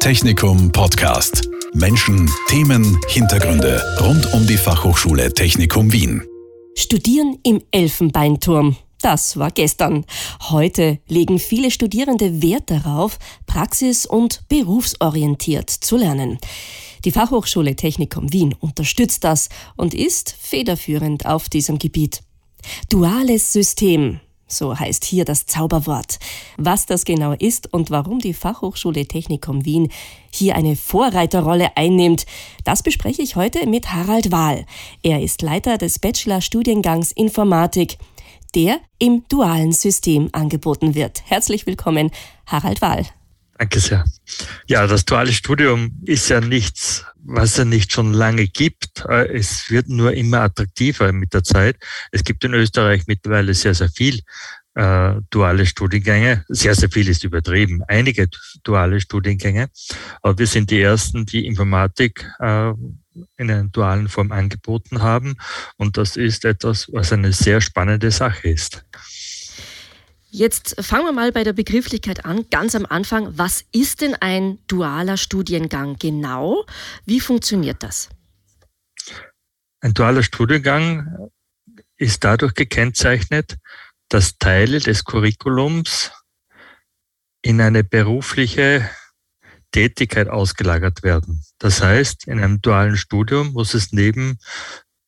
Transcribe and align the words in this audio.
Technikum 0.00 0.70
Podcast. 0.70 1.48
Menschen, 1.74 2.30
Themen, 2.46 2.98
Hintergründe 3.08 3.82
rund 4.00 4.32
um 4.32 4.46
die 4.46 4.56
Fachhochschule 4.56 5.34
Technikum 5.34 5.92
Wien. 5.92 6.22
Studieren 6.76 7.38
im 7.42 7.60
Elfenbeinturm. 7.72 8.76
Das 9.02 9.36
war 9.38 9.50
gestern. 9.50 10.06
Heute 10.50 11.00
legen 11.08 11.40
viele 11.40 11.72
Studierende 11.72 12.40
Wert 12.42 12.70
darauf, 12.70 13.18
praxis- 13.46 14.06
und 14.06 14.42
berufsorientiert 14.48 15.68
zu 15.68 15.96
lernen. 15.96 16.38
Die 17.04 17.10
Fachhochschule 17.10 17.74
Technikum 17.74 18.32
Wien 18.32 18.54
unterstützt 18.60 19.24
das 19.24 19.48
und 19.76 19.94
ist 19.94 20.34
federführend 20.40 21.26
auf 21.26 21.48
diesem 21.48 21.78
Gebiet. 21.78 22.22
Duales 22.88 23.52
System. 23.52 24.20
So 24.48 24.78
heißt 24.78 25.04
hier 25.04 25.24
das 25.24 25.46
Zauberwort. 25.46 26.18
Was 26.56 26.86
das 26.86 27.04
genau 27.04 27.32
ist 27.32 27.72
und 27.72 27.90
warum 27.90 28.18
die 28.18 28.32
Fachhochschule 28.32 29.06
Technikum 29.06 29.64
Wien 29.64 29.92
hier 30.32 30.56
eine 30.56 30.74
Vorreiterrolle 30.74 31.76
einnimmt, 31.76 32.24
das 32.64 32.82
bespreche 32.82 33.22
ich 33.22 33.36
heute 33.36 33.66
mit 33.66 33.92
Harald 33.92 34.32
Wahl. 34.32 34.64
Er 35.02 35.22
ist 35.22 35.42
Leiter 35.42 35.76
des 35.76 35.98
Bachelor-Studiengangs 35.98 37.12
Informatik, 37.12 37.98
der 38.54 38.80
im 38.98 39.24
dualen 39.28 39.72
System 39.72 40.30
angeboten 40.32 40.94
wird. 40.94 41.22
Herzlich 41.26 41.66
willkommen, 41.66 42.10
Harald 42.46 42.80
Wahl. 42.80 43.04
Danke 43.58 43.80
sehr. 43.80 44.04
Ja, 44.66 44.86
das 44.86 45.04
duale 45.04 45.32
Studium 45.32 46.00
ist 46.04 46.28
ja 46.28 46.40
nichts, 46.40 47.04
was 47.16 47.58
es 47.58 47.64
nicht 47.64 47.92
schon 47.92 48.12
lange 48.12 48.46
gibt. 48.46 49.04
Es 49.06 49.70
wird 49.70 49.88
nur 49.88 50.12
immer 50.12 50.42
attraktiver 50.42 51.12
mit 51.12 51.34
der 51.34 51.44
Zeit. 51.44 51.76
Es 52.12 52.24
gibt 52.24 52.44
in 52.44 52.54
Österreich 52.54 53.04
mittlerweile 53.06 53.54
sehr, 53.54 53.74
sehr 53.74 53.88
viel 53.88 54.20
äh, 54.78 55.20
duale 55.30 55.66
Studiengänge. 55.66 56.44
Sehr, 56.48 56.74
sehr 56.74 56.88
viel 56.88 57.08
ist 57.08 57.24
übertrieben. 57.24 57.82
Einige 57.88 58.28
duale 58.62 59.00
Studiengänge. 59.00 59.68
Aber 60.22 60.38
wir 60.38 60.46
sind 60.46 60.70
die 60.70 60.80
Ersten, 60.80 61.26
die 61.26 61.46
Informatik 61.46 62.30
äh, 62.38 62.72
in 63.36 63.50
einer 63.50 63.64
dualen 63.64 64.08
Form 64.08 64.30
angeboten 64.30 65.02
haben. 65.02 65.36
Und 65.76 65.96
das 65.96 66.16
ist 66.16 66.44
etwas, 66.44 66.88
was 66.92 67.12
eine 67.12 67.32
sehr 67.32 67.60
spannende 67.60 68.10
Sache 68.12 68.48
ist. 68.48 68.84
Jetzt 70.30 70.76
fangen 70.84 71.06
wir 71.06 71.12
mal 71.12 71.32
bei 71.32 71.42
der 71.42 71.54
Begrifflichkeit 71.54 72.26
an, 72.26 72.50
ganz 72.50 72.74
am 72.74 72.84
Anfang. 72.84 73.38
Was 73.38 73.64
ist 73.72 74.02
denn 74.02 74.14
ein 74.14 74.58
dualer 74.66 75.16
Studiengang 75.16 75.96
genau? 75.98 76.66
Wie 77.06 77.20
funktioniert 77.20 77.82
das? 77.82 78.10
Ein 79.80 79.94
dualer 79.94 80.22
Studiengang 80.22 81.30
ist 81.96 82.24
dadurch 82.24 82.54
gekennzeichnet, 82.54 83.56
dass 84.08 84.36
Teile 84.38 84.80
des 84.80 85.04
Curriculums 85.04 86.12
in 87.40 87.60
eine 87.60 87.82
berufliche 87.82 88.88
Tätigkeit 89.72 90.28
ausgelagert 90.28 91.02
werden. 91.02 91.42
Das 91.58 91.82
heißt, 91.82 92.26
in 92.26 92.38
einem 92.38 92.60
dualen 92.60 92.96
Studium 92.96 93.52
muss 93.52 93.72
es 93.74 93.92
neben 93.92 94.38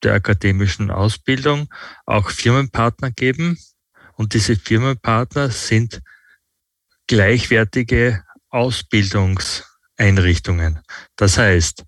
der 0.02 0.14
akademischen 0.14 0.90
Ausbildung 0.90 1.68
auch 2.06 2.30
Firmenpartner 2.30 3.10
geben, 3.10 3.58
und 4.20 4.34
diese 4.34 4.54
Firmenpartner 4.54 5.48
sind 5.48 6.02
gleichwertige 7.06 8.22
Ausbildungseinrichtungen. 8.50 10.80
Das 11.16 11.38
heißt, 11.38 11.84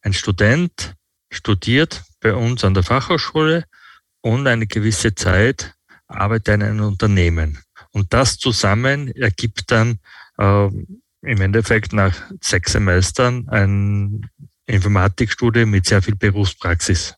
ein 0.00 0.14
Student 0.14 0.94
studiert 1.30 2.02
bei 2.20 2.32
uns 2.32 2.64
an 2.64 2.72
der 2.72 2.84
Fachhochschule 2.84 3.64
und 4.22 4.46
eine 4.46 4.66
gewisse 4.66 5.14
Zeit 5.14 5.74
arbeitet 6.06 6.54
in 6.54 6.62
einem 6.62 6.86
Unternehmen. 6.86 7.62
Und 7.90 8.14
das 8.14 8.38
zusammen 8.38 9.08
ergibt 9.08 9.70
dann 9.70 9.98
äh, 10.38 10.68
im 10.68 11.40
Endeffekt 11.42 11.92
nach 11.92 12.16
sechs 12.40 12.72
Semestern 12.72 13.46
ein 13.50 14.30
Informatikstudium 14.64 15.68
mit 15.68 15.84
sehr 15.84 16.00
viel 16.00 16.16
Berufspraxis. 16.16 17.14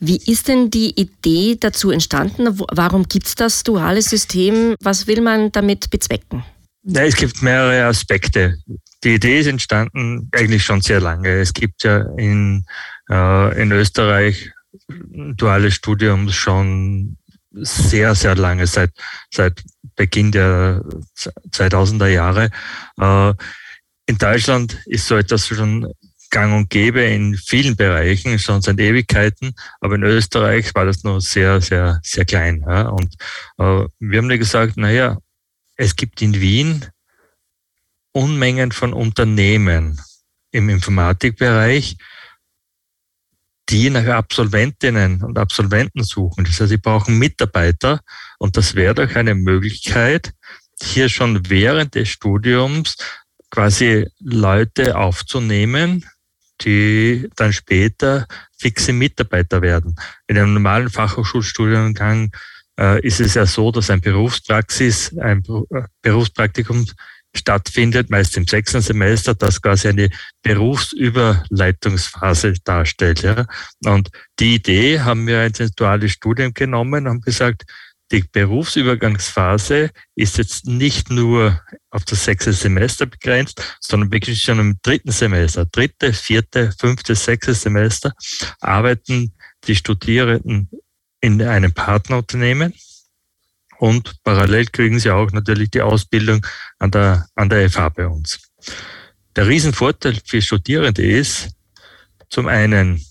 Wie 0.00 0.16
ist 0.16 0.48
denn 0.48 0.70
die 0.70 0.98
Idee 0.98 1.56
dazu 1.58 1.90
entstanden? 1.90 2.58
Warum 2.72 3.08
gibt 3.08 3.26
es 3.26 3.34
das 3.34 3.64
duale 3.64 4.02
System? 4.02 4.76
Was 4.80 5.06
will 5.06 5.20
man 5.20 5.50
damit 5.50 5.90
bezwecken? 5.90 6.44
Ja, 6.84 7.02
es 7.02 7.16
gibt 7.16 7.42
mehrere 7.42 7.84
Aspekte. 7.84 8.58
Die 9.04 9.14
Idee 9.14 9.40
ist 9.40 9.46
entstanden 9.46 10.30
eigentlich 10.32 10.64
schon 10.64 10.80
sehr 10.80 11.00
lange. 11.00 11.28
Es 11.28 11.52
gibt 11.52 11.82
ja 11.84 12.06
in, 12.16 12.64
äh, 13.10 13.60
in 13.60 13.72
Österreich 13.72 14.50
duales 14.88 15.74
Studium 15.74 16.30
schon 16.30 17.16
sehr, 17.52 18.14
sehr 18.14 18.36
lange, 18.36 18.66
seit, 18.66 18.90
seit 19.32 19.62
Beginn 19.96 20.32
der 20.32 20.82
2000er 21.50 22.06
Jahre. 22.06 22.50
Äh, 23.00 23.34
in 24.06 24.18
Deutschland 24.18 24.78
ist 24.86 25.06
so 25.06 25.16
etwas 25.16 25.46
schon 25.46 25.92
gang 26.30 26.54
und 26.54 26.70
gäbe 26.70 27.02
in 27.02 27.36
vielen 27.36 27.76
Bereichen, 27.76 28.38
schon 28.38 28.62
seit 28.62 28.78
Ewigkeiten, 28.78 29.54
aber 29.80 29.94
in 29.94 30.02
Österreich 30.02 30.74
war 30.74 30.84
das 30.84 31.04
noch 31.04 31.20
sehr, 31.20 31.60
sehr, 31.60 32.00
sehr 32.02 32.24
klein. 32.24 32.64
Ja. 32.66 32.88
Und 32.88 33.14
äh, 33.58 33.86
wir 33.98 34.18
haben 34.18 34.30
ja 34.30 34.36
gesagt, 34.36 34.76
naja, 34.76 35.18
es 35.76 35.96
gibt 35.96 36.20
in 36.22 36.40
Wien 36.40 36.86
Unmengen 38.12 38.72
von 38.72 38.92
Unternehmen 38.92 40.00
im 40.50 40.68
Informatikbereich, 40.68 41.96
die 43.68 43.90
nach 43.90 44.06
Absolventinnen 44.06 45.22
und 45.22 45.38
Absolventen 45.38 46.02
suchen. 46.02 46.44
Das 46.44 46.58
heißt, 46.58 46.70
sie 46.70 46.78
brauchen 46.78 47.18
Mitarbeiter 47.18 48.00
und 48.38 48.56
das 48.56 48.74
wäre 48.74 48.94
doch 48.94 49.14
eine 49.14 49.34
Möglichkeit, 49.34 50.32
hier 50.80 51.08
schon 51.08 51.48
während 51.50 51.94
des 51.94 52.08
Studiums 52.08 52.96
quasi 53.50 54.06
Leute 54.20 54.96
aufzunehmen, 54.96 56.04
die 56.60 57.28
dann 57.36 57.52
später 57.52 58.26
fixe 58.58 58.92
Mitarbeiter 58.92 59.62
werden. 59.62 59.94
In 60.26 60.38
einem 60.38 60.54
normalen 60.54 60.90
Fachhochschulstudiengang 60.90 62.32
äh, 62.78 63.00
ist 63.06 63.20
es 63.20 63.34
ja 63.34 63.46
so, 63.46 63.70
dass 63.70 63.90
ein 63.90 64.00
Berufspraxis, 64.00 65.16
ein 65.18 65.44
äh, 65.70 65.82
Berufspraktikum 66.02 66.84
stattfindet, 67.36 68.10
meist 68.10 68.36
im 68.36 68.46
sechsten 68.46 68.80
Semester, 68.80 69.34
das 69.34 69.60
quasi 69.60 69.88
eine 69.88 70.08
Berufsüberleitungsphase 70.42 72.54
darstellt. 72.64 73.22
Ja. 73.22 73.44
Und 73.84 74.08
die 74.38 74.54
Idee 74.56 75.00
haben 75.00 75.26
wir 75.26 75.44
ins 75.44 75.72
duale 75.72 76.08
Studium 76.08 76.54
genommen 76.54 77.06
und 77.06 77.12
haben 77.12 77.20
gesagt, 77.20 77.64
die 78.10 78.22
Berufsübergangsphase 78.22 79.90
ist 80.14 80.38
jetzt 80.38 80.66
nicht 80.66 81.10
nur 81.10 81.60
auf 81.90 82.04
das 82.04 82.24
sechste 82.24 82.52
Semester 82.52 83.06
begrenzt, 83.06 83.62
sondern 83.80 84.10
wirklich 84.10 84.40
schon 84.40 84.58
im 84.58 84.78
dritten 84.82 85.12
Semester, 85.12 85.66
dritte, 85.66 86.12
vierte, 86.12 86.72
fünfte, 86.78 87.14
sechste 87.14 87.54
Semester 87.54 88.14
arbeiten 88.60 89.34
die 89.64 89.74
Studierenden 89.74 90.70
in 91.20 91.42
einem 91.42 91.72
Partnerunternehmen. 91.72 92.72
Und 93.78 94.16
parallel 94.24 94.66
kriegen 94.66 94.98
sie 94.98 95.10
auch 95.10 95.30
natürlich 95.30 95.70
die 95.70 95.82
Ausbildung 95.82 96.44
an 96.78 96.90
der, 96.90 97.26
an 97.34 97.48
der 97.48 97.70
FH 97.70 97.90
bei 97.90 98.06
uns. 98.06 98.40
Der 99.36 99.46
Riesenvorteil 99.46 100.18
für 100.24 100.42
Studierende 100.42 101.06
ist, 101.06 101.50
zum 102.30 102.48
einen, 102.48 103.04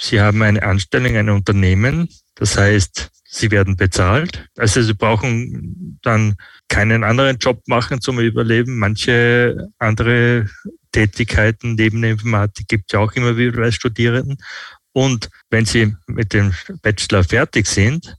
sie 0.00 0.20
haben 0.20 0.42
eine 0.42 0.62
Anstellung, 0.62 1.16
ein 1.16 1.28
Unternehmen, 1.28 2.08
das 2.34 2.56
heißt, 2.56 3.10
sie 3.32 3.50
werden 3.50 3.76
bezahlt. 3.76 4.46
Also 4.58 4.82
sie 4.82 4.92
brauchen 4.92 5.98
dann 6.02 6.34
keinen 6.68 7.02
anderen 7.02 7.38
Job 7.38 7.62
machen 7.66 8.00
zum 8.02 8.20
Überleben. 8.20 8.78
Manche 8.78 9.68
andere 9.78 10.48
Tätigkeiten 10.92 11.74
neben 11.74 12.02
der 12.02 12.10
Informatik 12.12 12.68
gibt 12.68 12.84
es 12.88 12.92
ja 12.94 13.00
auch 13.00 13.12
immer 13.12 13.38
wieder 13.38 13.56
bei 13.56 13.70
Studierenden. 13.70 14.36
Und 14.92 15.30
wenn 15.48 15.64
sie 15.64 15.96
mit 16.06 16.34
dem 16.34 16.52
Bachelor 16.82 17.24
fertig 17.24 17.66
sind, 17.66 18.16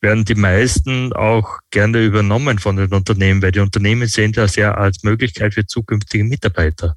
werden 0.00 0.24
die 0.24 0.34
meisten 0.34 1.12
auch 1.12 1.58
gerne 1.70 2.02
übernommen 2.02 2.58
von 2.58 2.76
den 2.76 2.92
Unternehmen, 2.92 3.42
weil 3.42 3.52
die 3.52 3.60
Unternehmen 3.60 4.08
sehen 4.08 4.32
das 4.32 4.56
ja 4.56 4.74
als 4.74 5.02
Möglichkeit 5.04 5.52
für 5.52 5.66
zukünftige 5.66 6.24
Mitarbeiter. 6.24 6.96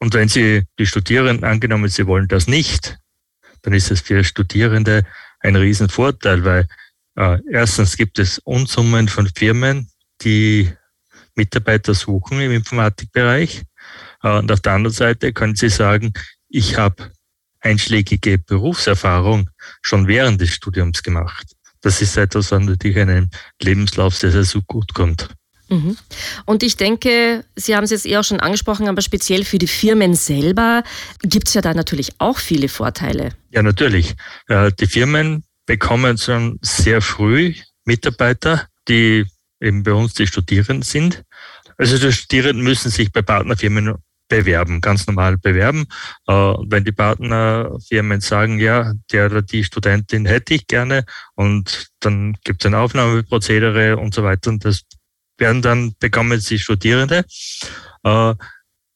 Und 0.00 0.12
wenn 0.14 0.28
Sie 0.28 0.64
die 0.78 0.86
Studierenden 0.86 1.44
angenommen, 1.44 1.88
Sie 1.88 2.06
wollen 2.06 2.28
das 2.28 2.46
nicht, 2.46 2.98
dann 3.62 3.72
ist 3.72 3.90
es 3.90 4.02
für 4.02 4.22
Studierende 4.22 5.04
ein 5.44 5.56
Riesenvorteil, 5.56 6.44
weil 6.44 6.68
äh, 7.16 7.38
erstens 7.50 7.96
gibt 7.96 8.18
es 8.18 8.38
Unsummen 8.38 9.08
von 9.08 9.28
Firmen, 9.28 9.88
die 10.22 10.72
Mitarbeiter 11.34 11.94
suchen 11.94 12.40
im 12.40 12.52
Informatikbereich. 12.52 13.62
Äh, 14.22 14.38
und 14.38 14.50
auf 14.50 14.60
der 14.60 14.72
anderen 14.72 14.94
Seite 14.94 15.32
können 15.32 15.54
sie 15.54 15.68
sagen, 15.68 16.12
ich 16.48 16.78
habe 16.78 17.12
einschlägige 17.60 18.38
Berufserfahrung 18.38 19.50
schon 19.82 20.06
während 20.08 20.40
des 20.40 20.50
Studiums 20.50 21.02
gemacht. 21.02 21.46
Das 21.80 22.00
ist 22.00 22.16
etwas, 22.16 22.50
was 22.50 22.62
natürlich 22.62 22.98
einem 22.98 23.28
Lebenslauf 23.60 24.16
sehr, 24.16 24.30
sehr 24.30 24.62
gut 24.66 24.94
kommt. 24.94 25.28
Mhm. 25.74 25.96
Und 26.44 26.62
ich 26.62 26.76
denke, 26.76 27.44
Sie 27.56 27.74
haben 27.74 27.84
es 27.84 27.90
jetzt 27.90 28.06
eher 28.06 28.20
auch 28.20 28.24
schon 28.24 28.40
angesprochen, 28.40 28.88
aber 28.88 29.02
speziell 29.02 29.44
für 29.44 29.58
die 29.58 29.66
Firmen 29.66 30.14
selber 30.14 30.82
gibt 31.22 31.48
es 31.48 31.54
ja 31.54 31.60
da 31.60 31.74
natürlich 31.74 32.12
auch 32.18 32.38
viele 32.38 32.68
Vorteile. 32.68 33.30
Ja, 33.50 33.62
natürlich. 33.62 34.14
Die 34.48 34.86
Firmen 34.86 35.44
bekommen 35.66 36.18
schon 36.18 36.58
sehr 36.62 37.00
früh 37.00 37.54
Mitarbeiter, 37.84 38.66
die 38.88 39.26
eben 39.60 39.82
bei 39.82 39.92
uns 39.92 40.14
die 40.14 40.26
Studierenden 40.26 40.82
sind. 40.82 41.22
Also 41.76 41.98
die 41.98 42.12
Studierenden 42.12 42.62
müssen 42.62 42.90
sich 42.90 43.12
bei 43.12 43.22
Partnerfirmen 43.22 43.94
bewerben, 44.28 44.80
ganz 44.80 45.06
normal 45.06 45.36
bewerben. 45.38 45.86
Äh, 46.26 46.32
wenn 46.32 46.84
die 46.84 46.92
Partnerfirmen 46.92 48.20
sagen, 48.20 48.58
ja, 48.58 48.92
der 49.12 49.26
oder 49.26 49.42
die 49.42 49.64
Studentin 49.64 50.26
hätte 50.26 50.54
ich 50.54 50.66
gerne 50.66 51.04
und 51.34 51.88
dann 52.00 52.36
gibt 52.44 52.64
es 52.64 52.66
ein 52.66 52.74
Aufnahmeprozedere 52.74 53.96
und 53.96 54.14
so 54.14 54.22
weiter 54.22 54.50
und 54.50 54.64
das 54.64 54.82
werden 55.38 55.62
dann, 55.62 55.94
bekommen 55.98 56.40
sie 56.40 56.58
Studierende 56.58 57.24
äh, 58.02 58.34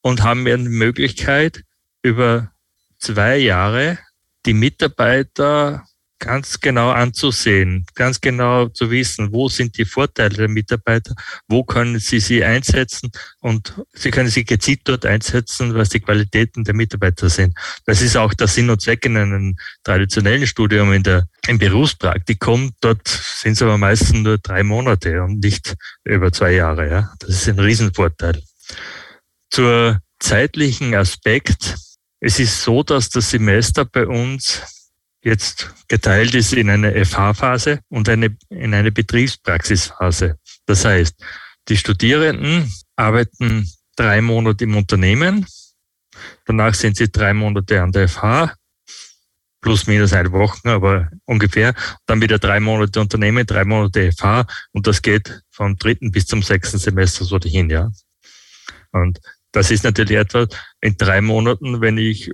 und 0.01 0.23
haben 0.23 0.47
eine 0.47 0.69
Möglichkeit, 0.69 1.63
über 2.03 2.53
zwei 2.99 3.37
Jahre 3.37 3.99
die 4.47 4.55
Mitarbeiter 4.55 5.85
ganz 6.19 6.61
genau 6.61 6.91
anzusehen, 6.91 7.87
ganz 7.95 8.21
genau 8.21 8.69
zu 8.69 8.91
wissen, 8.91 9.33
wo 9.33 9.49
sind 9.49 9.79
die 9.79 9.85
Vorteile 9.85 10.37
der 10.37 10.49
Mitarbeiter, 10.49 11.15
wo 11.47 11.65
können 11.65 11.99
sie 11.99 12.21
sie 12.21 12.45
einsetzen 12.45 13.11
und 13.41 13.75
sie 13.93 14.11
können 14.11 14.29
sie 14.29 14.45
gezielt 14.45 14.81
dort 14.85 15.07
einsetzen, 15.07 15.75
was 15.75 15.91
die 15.91 16.01
Qualitäten 16.01 16.65
der 16.65 16.75
Mitarbeiter 16.75 17.31
sind. 17.31 17.55
Das 17.87 18.03
ist 18.03 18.17
auch 18.17 18.35
der 18.35 18.49
Sinn 18.49 18.71
und 18.71 18.83
Zweck 18.83 19.05
in 19.05 19.17
einem 19.17 19.57
traditionellen 19.85 20.47
Studium, 20.47 20.93
in 20.93 21.03
der, 21.03 21.29
im 21.47 21.59
Berufspraktikum. 21.59 22.73
Dort 22.81 23.07
sind 23.07 23.53
es 23.53 23.63
aber 23.63 23.79
meistens 23.79 24.13
nur 24.13 24.39
drei 24.39 24.63
Monate 24.63 25.23
und 25.23 25.41
nicht 25.41 25.77
über 26.05 26.33
zwei 26.33 26.53
Jahre. 26.53 26.89
Ja. 26.91 27.13
Das 27.21 27.31
ist 27.31 27.49
ein 27.49 27.59
Riesenvorteil. 27.59 28.43
Zur 29.51 30.01
zeitlichen 30.19 30.95
Aspekt. 30.95 31.77
Es 32.21 32.41
ist 32.41 32.63
so, 32.63 32.83
dass 32.83 33.11
das 33.11 33.31
Semester 33.31 33.85
bei 33.85 34.07
uns 34.07 34.78
jetzt 35.23 35.75
geteilt 35.89 36.35
ist 36.35 36.53
in 36.53 36.71
eine 36.71 37.05
FH-Phase 37.05 37.81
und 37.89 38.09
eine, 38.09 38.37
in 38.51 38.75
eine 38.75 38.93
Betriebspraxisphase. 38.93 40.39
Das 40.67 40.85
heißt, 40.85 41.15
die 41.69 41.77
Studierenden 41.77 42.73
arbeiten 42.97 43.69
drei 43.97 44.21
Monate 44.21 44.65
im 44.65 44.77
Unternehmen, 44.77 45.47
danach 46.47 46.75
sind 46.75 46.97
sie 46.97 47.11
drei 47.11 47.35
Monate 47.35 47.83
an 47.83 47.93
der 47.93 48.09
FH, 48.09 48.55
plus 49.61 49.87
minus 49.87 50.13
eine 50.13 50.31
Woche, 50.33 50.59
aber 50.71 51.11
ungefähr, 51.25 51.75
dann 52.07 52.21
wieder 52.21 52.39
drei 52.39 52.61
Monate 52.61 53.01
Unternehmen, 53.01 53.45
drei 53.45 53.65
Monate 53.65 54.13
FH 54.13 54.47
und 54.73 54.87
das 54.87 55.03
geht 55.03 55.43
vom 55.51 55.77
dritten 55.77 56.13
bis 56.13 56.27
zum 56.27 56.43
sechsten 56.43 56.79
Semester 56.79 57.25
so 57.25 57.39
dahin, 57.39 57.69
ja. 57.69 57.91
Und 58.93 59.19
das 59.53 59.71
ist 59.71 59.85
natürlich 59.85 60.17
etwas, 60.17 60.49
in 60.81 60.97
drei 60.97 61.21
Monaten, 61.21 61.81
wenn 61.81 61.99
ich 61.99 62.31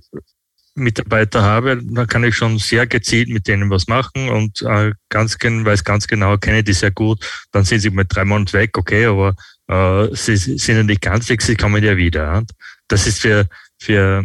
Mitarbeiter 0.75 1.43
habe, 1.43 1.81
dann 1.83 2.07
kann 2.07 2.25
ich 2.25 2.37
schon 2.37 2.59
sehr 2.59 2.87
gezielt 2.87 3.29
mit 3.29 3.47
denen 3.47 3.71
was 3.71 3.87
machen 3.87 4.29
und 4.29 4.63
äh, 4.63 4.93
ganz 5.09 5.37
weiß 5.41 5.85
ganz 5.85 6.07
genau, 6.07 6.37
kenne 6.37 6.65
die 6.65 6.73
sehr 6.73 6.91
gut. 6.91 7.25
Dann 7.53 7.65
sind 7.65 7.81
sie 7.81 7.91
mit 7.91 8.15
drei 8.15 8.25
Monaten 8.25 8.53
weg, 8.53 8.77
okay, 8.77 9.07
aber 9.07 9.37
äh, 9.69 10.15
sie 10.15 10.37
sind 10.37 10.77
ja 10.77 10.83
nicht 10.83 11.01
ganz 11.01 11.29
weg, 11.29 11.43
sie 11.43 11.57
kommen 11.57 11.83
ja 11.83 11.97
wieder. 11.97 12.43
Das 12.89 13.07
ist 13.07 13.21
für, 13.21 13.47
für 13.79 14.25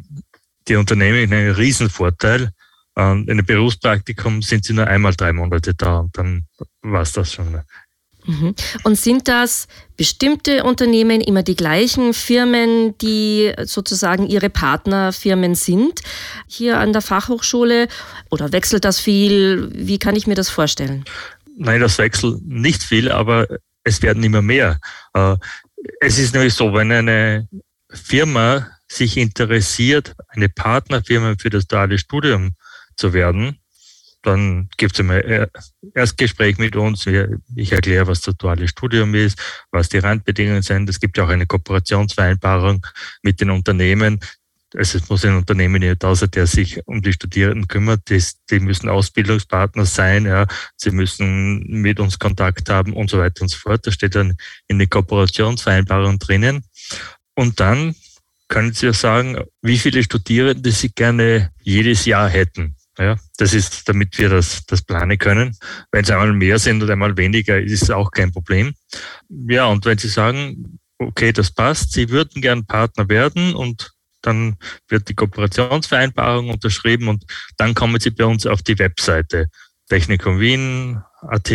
die 0.67 0.75
Unternehmen 0.75 1.31
ein 1.31 1.51
Riesenvorteil. 1.51 2.51
Und 2.95 3.29
in 3.29 3.31
einem 3.31 3.45
Berufspraktikum 3.45 4.41
sind 4.41 4.65
sie 4.65 4.73
nur 4.73 4.87
einmal 4.87 5.13
drei 5.15 5.31
Monate 5.31 5.73
da 5.73 5.99
und 5.99 6.17
dann 6.17 6.45
war 6.81 7.03
es 7.03 7.13
das 7.13 7.33
schon. 7.33 7.61
Mhm. 8.29 8.53
Und 8.83 8.95
sind 8.95 9.27
das 9.27 9.67
bestimmte 9.97 10.63
Unternehmen, 10.63 11.19
immer 11.19 11.41
die 11.41 11.55
gleichen 11.55 12.13
Firmen, 12.13 12.95
die 12.99 13.51
sozusagen 13.63 14.27
ihre 14.27 14.51
Partnerfirmen 14.51 15.55
sind 15.55 16.01
hier 16.47 16.79
an 16.79 16.93
der 16.93 17.01
Fachhochschule? 17.01 17.87
Oder 18.29 18.51
wechselt 18.51 18.85
das 18.85 18.99
viel? 18.99 19.71
Wie 19.73 19.97
kann 19.97 20.15
ich 20.15 20.27
mir 20.27 20.35
das 20.35 20.49
vorstellen? 20.49 21.05
Nein, 21.57 21.81
das 21.81 21.97
wechselt 21.97 22.45
nicht 22.45 22.83
viel, 22.83 23.11
aber 23.11 23.47
es 23.83 24.01
werden 24.03 24.23
immer 24.23 24.43
mehr. 24.43 24.79
Äh, 25.15 25.35
es 25.99 26.19
ist 26.19 26.35
nämlich 26.35 26.53
so, 26.53 26.71
wenn 26.73 26.91
eine 26.91 27.47
Firma 27.89 28.69
sich 28.87 29.17
interessiert, 29.17 30.15
eine 30.27 30.49
Partnerfirma 30.49 31.33
für 31.39 31.49
das 31.49 31.65
duale 31.65 31.97
Studium 31.97 32.51
zu 32.95 33.13
werden, 33.13 33.58
dann 34.21 34.69
gibt 34.77 34.94
es 34.94 35.00
einmal 35.00 35.50
Erstgespräch 35.94 36.57
mit 36.57 36.75
uns. 36.75 37.07
Ich 37.56 37.71
erkläre, 37.71 38.07
was 38.07 38.21
das 38.21 38.36
duale 38.36 38.68
Studium 38.68 39.16
ist, 39.16 39.39
was 39.71 39.89
die 39.89 40.00
Randbedingungen 40.00 40.62
sind. 40.62 40.89
Es 40.89 41.00
gibt 41.00 41.18
ja 41.18 41.24
auch 41.24 41.30
eine 41.30 41.45
Kooperationsvereinbarung 41.45 42.86
mit 43.24 43.39
den 43.39 43.50
Unternehmen. 43.50 44.19
Also 44.75 45.00
es 45.00 45.10
muss 45.10 45.25
ein 45.25 45.36
Unternehmen 45.36 45.81
nicht 45.81 46.04
außer 46.04 46.27
der 46.27 46.45
sich 46.45 46.86
um 46.86 47.01
die 47.01 47.13
Studierenden 47.13 47.68
kümmert. 47.68 48.01
Die, 48.10 48.60
müssen 48.60 48.89
Ausbildungspartner 48.89 49.86
sein. 49.86 50.25
Ja. 50.25 50.45
Sie 50.75 50.92
müssen 50.92 51.63
mit 51.68 52.00
uns 52.00 52.19
Kontakt 52.19 52.69
haben 52.69 52.94
und 52.94 53.10
so 53.10 53.18
weiter 53.18 53.42
und 53.44 53.48
so 53.48 53.57
fort. 53.57 53.88
Da 53.88 53.92
steht 53.92 54.16
dann 54.16 54.36
in 54.68 54.77
der 54.77 54.88
Kooperationsvereinbarung 54.88 56.19
drinnen. 56.19 56.63
Und 57.36 57.60
dann 57.60 57.95
können 58.50 58.74
Sie 58.74 58.88
ja 58.88 58.94
sagen, 58.94 59.38
wie 59.62 59.77
viele 59.77 60.04
Studierende 60.04 60.71
Sie 60.71 60.89
gerne 60.89 61.51
jedes 61.62 62.06
Jahr 62.06 62.30
hätten. 62.30 62.75
Ja, 62.99 63.15
das 63.37 63.53
ist, 63.53 63.87
damit 63.87 64.17
wir 64.17 64.27
das, 64.27 64.65
das 64.65 64.81
planen 64.81 65.17
können. 65.17 65.55
Wenn 65.91 66.03
es 66.03 66.11
einmal 66.11 66.33
mehr 66.33 66.59
sind 66.59 66.83
oder 66.83 66.93
einmal 66.93 67.15
weniger, 67.15 67.57
ist 67.57 67.83
es 67.83 67.91
auch 67.91 68.11
kein 68.11 68.31
Problem. 68.31 68.73
Ja, 69.29 69.67
und 69.67 69.85
wenn 69.85 69.97
Sie 69.97 70.09
sagen, 70.09 70.79
okay, 70.97 71.31
das 71.31 71.49
passt, 71.49 71.93
Sie 71.93 72.09
würden 72.09 72.41
gern 72.41 72.65
Partner 72.65 73.07
werden 73.07 73.55
und 73.55 73.91
dann 74.21 74.57
wird 74.89 75.07
die 75.07 75.15
Kooperationsvereinbarung 75.15 76.49
unterschrieben 76.49 77.07
und 77.07 77.23
dann 77.55 77.73
kommen 77.73 78.01
Sie 78.01 78.09
bei 78.09 78.25
uns 78.25 78.45
auf 78.45 78.61
die 78.63 78.77
Webseite 78.77 79.47
Technikum 79.87 80.41
Wien, 80.41 81.01
AT 81.21 81.51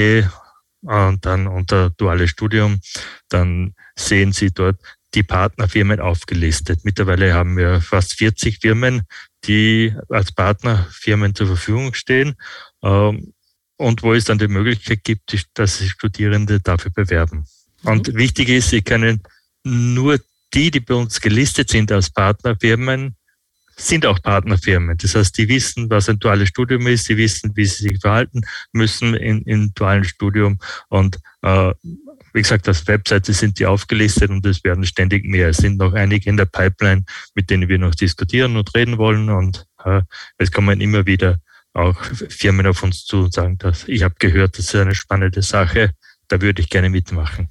und 0.81 1.27
dann 1.27 1.47
unter 1.47 1.91
duales 1.91 2.31
Studium, 2.31 2.81
dann 3.29 3.75
sehen 3.97 4.33
Sie 4.33 4.51
dort 4.51 4.81
die 5.15 5.23
Partnerfirmen 5.23 6.01
aufgelistet. 6.01 6.81
Mittlerweile 6.85 7.35
haben 7.35 7.57
wir 7.57 7.81
fast 7.81 8.15
40 8.15 8.59
Firmen, 8.61 9.03
die 9.47 9.95
als 10.09 10.33
Partnerfirmen 10.33 11.35
zur 11.35 11.47
Verfügung 11.49 11.95
stehen 11.95 12.35
ähm, 12.83 13.33
und 13.77 14.03
wo 14.03 14.15
es 14.15 14.25
dann 14.25 14.39
die 14.39 14.49
Möglichkeit 14.49 15.05
gibt, 15.05 15.37
dass 15.55 15.79
sich 15.79 15.91
Studierende 15.91 16.61
dafür 16.61 16.91
bewerben. 16.91 17.47
Mhm. 17.83 17.91
Und 17.91 18.15
wichtig 18.15 18.49
ist, 18.49 18.71
sie 18.71 18.83
können 18.83 19.23
nur 19.65 20.19
die, 20.53 20.71
die 20.71 20.81
bei 20.81 20.95
uns 20.95 21.21
gelistet 21.21 21.71
sind 21.71 21.91
als 21.91 22.11
Partnerfirmen, 22.11 23.17
sind 23.77 24.07
auch 24.07 24.23
Partnerfirmen. 24.23 24.97
Das 24.99 25.17
heißt, 25.17 25.37
die 25.37 25.49
wissen, 25.49 25.91
was 25.91 26.09
ein 26.09 26.19
duales 26.19 26.49
Studium 26.49 26.87
ist, 26.87 27.09
die 27.09 27.17
wissen, 27.17 27.51
wie 27.57 27.65
sie 27.65 27.89
sich 27.89 28.01
verhalten 28.01 28.43
müssen 28.73 29.15
in, 29.15 29.43
in 29.43 29.73
dualen 29.75 30.05
Studium 30.05 30.61
und 30.89 31.19
äh, 31.43 31.73
wie 32.33 32.43
gesagt, 32.43 32.69
auf 32.69 32.87
Webseite 32.89 33.33
sind 33.33 33.59
die 33.59 33.67
aufgelistet 33.67 34.31
und 34.31 34.45
es 34.45 34.65
werden 34.65 34.85
ständig 34.85 35.25
mehr. 35.25 35.49
Es 35.49 35.59
sind 35.59 35.79
noch 35.79 35.95
einige 35.95 36.29
in 36.29 36.37
der 36.37 36.47
Pipeline, 36.47 37.05
mit 37.35 37.49
denen 37.49 37.69
wir 37.69 37.79
noch 37.79 37.95
diskutieren 37.95 38.57
und 38.57 38.75
reden 38.75 38.99
wollen. 38.99 39.31
Und 39.31 39.67
äh, 39.85 40.03
es 40.39 40.51
kommen 40.51 40.81
immer 40.81 41.07
wieder 41.07 41.39
auch 41.75 41.97
Firmen 42.29 42.67
auf 42.67 42.83
uns 42.83 43.05
zu 43.05 43.25
und 43.25 43.35
sagen, 43.35 43.59
dass 43.59 43.87
ich 43.89 44.03
habe 44.03 44.15
gehört, 44.19 44.59
das 44.59 44.67
ist 44.67 44.75
eine 44.75 44.95
spannende 44.95 45.43
Sache, 45.43 45.91
da 46.29 46.41
würde 46.41 46.63
ich 46.63 46.71
gerne 46.71 46.91
mitmachen. 46.91 47.49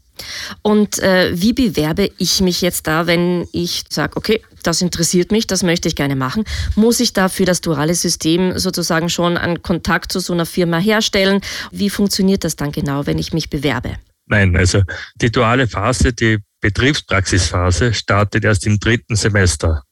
Und 0.61 0.99
äh, 0.99 1.31
wie 1.33 1.53
bewerbe 1.53 2.09
ich 2.17 2.39
mich 2.41 2.61
jetzt 2.61 2.87
da, 2.87 3.07
wenn 3.07 3.47
ich 3.51 3.83
sage, 3.89 4.15
okay, 4.15 4.41
das 4.63 4.81
interessiert 4.81 5.31
mich, 5.31 5.47
das 5.47 5.63
möchte 5.63 5.87
ich 5.87 5.95
gerne 5.95 6.15
machen? 6.15 6.45
Muss 6.75 6.99
ich 6.99 7.13
da 7.13 7.29
für 7.29 7.45
das 7.45 7.61
duale 7.61 7.95
System 7.95 8.57
sozusagen 8.57 9.09
schon 9.09 9.37
einen 9.37 9.61
Kontakt 9.61 10.11
zu 10.11 10.19
so 10.19 10.33
einer 10.33 10.45
Firma 10.45 10.77
herstellen? 10.77 11.41
Wie 11.71 11.89
funktioniert 11.89 12.43
das 12.43 12.55
dann 12.55 12.71
genau, 12.71 13.05
wenn 13.05 13.19
ich 13.19 13.33
mich 13.33 13.49
bewerbe? 13.49 13.97
Nein, 14.25 14.55
also 14.55 14.83
die 15.15 15.31
duale 15.31 15.67
Phase, 15.67 16.13
die 16.13 16.39
Betriebspraxisphase 16.61 17.93
startet 17.93 18.45
erst 18.45 18.65
im 18.65 18.79
dritten 18.79 19.15
Semester. 19.15 19.83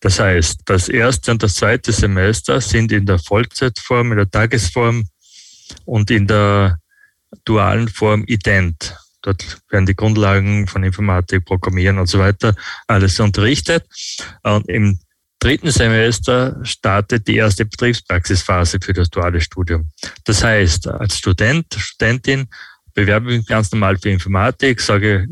Das 0.00 0.20
heißt, 0.20 0.60
das 0.66 0.88
erste 0.88 1.32
und 1.32 1.42
das 1.42 1.54
zweite 1.54 1.90
Semester 1.90 2.60
sind 2.60 2.92
in 2.92 3.06
der 3.06 3.18
Vollzeitform, 3.18 4.12
in 4.12 4.18
der 4.18 4.30
Tagesform 4.30 5.08
und 5.84 6.10
in 6.10 6.26
der 6.26 6.78
dualen 7.44 7.88
Form 7.88 8.24
ident. 8.26 8.96
Dort 9.22 9.62
werden 9.70 9.86
die 9.86 9.96
Grundlagen 9.96 10.66
von 10.66 10.84
Informatik, 10.84 11.46
Programmieren 11.46 11.98
und 11.98 12.06
so 12.06 12.18
weiter 12.18 12.54
alles 12.86 13.18
unterrichtet. 13.18 13.86
Und 14.42 14.68
im 14.68 15.00
dritten 15.38 15.70
Semester 15.70 16.60
startet 16.62 17.26
die 17.26 17.36
erste 17.36 17.64
Betriebspraxisphase 17.64 18.78
für 18.82 18.92
das 18.92 19.08
duale 19.08 19.40
Studium. 19.40 19.90
Das 20.24 20.44
heißt, 20.44 20.86
als 20.86 21.18
Student, 21.18 21.66
Studentin 21.76 22.48
bewerbe 22.94 23.36
mich 23.36 23.46
ganz 23.46 23.70
normal 23.72 23.98
für 23.98 24.10
Informatik, 24.10 24.80
sage 24.80 25.28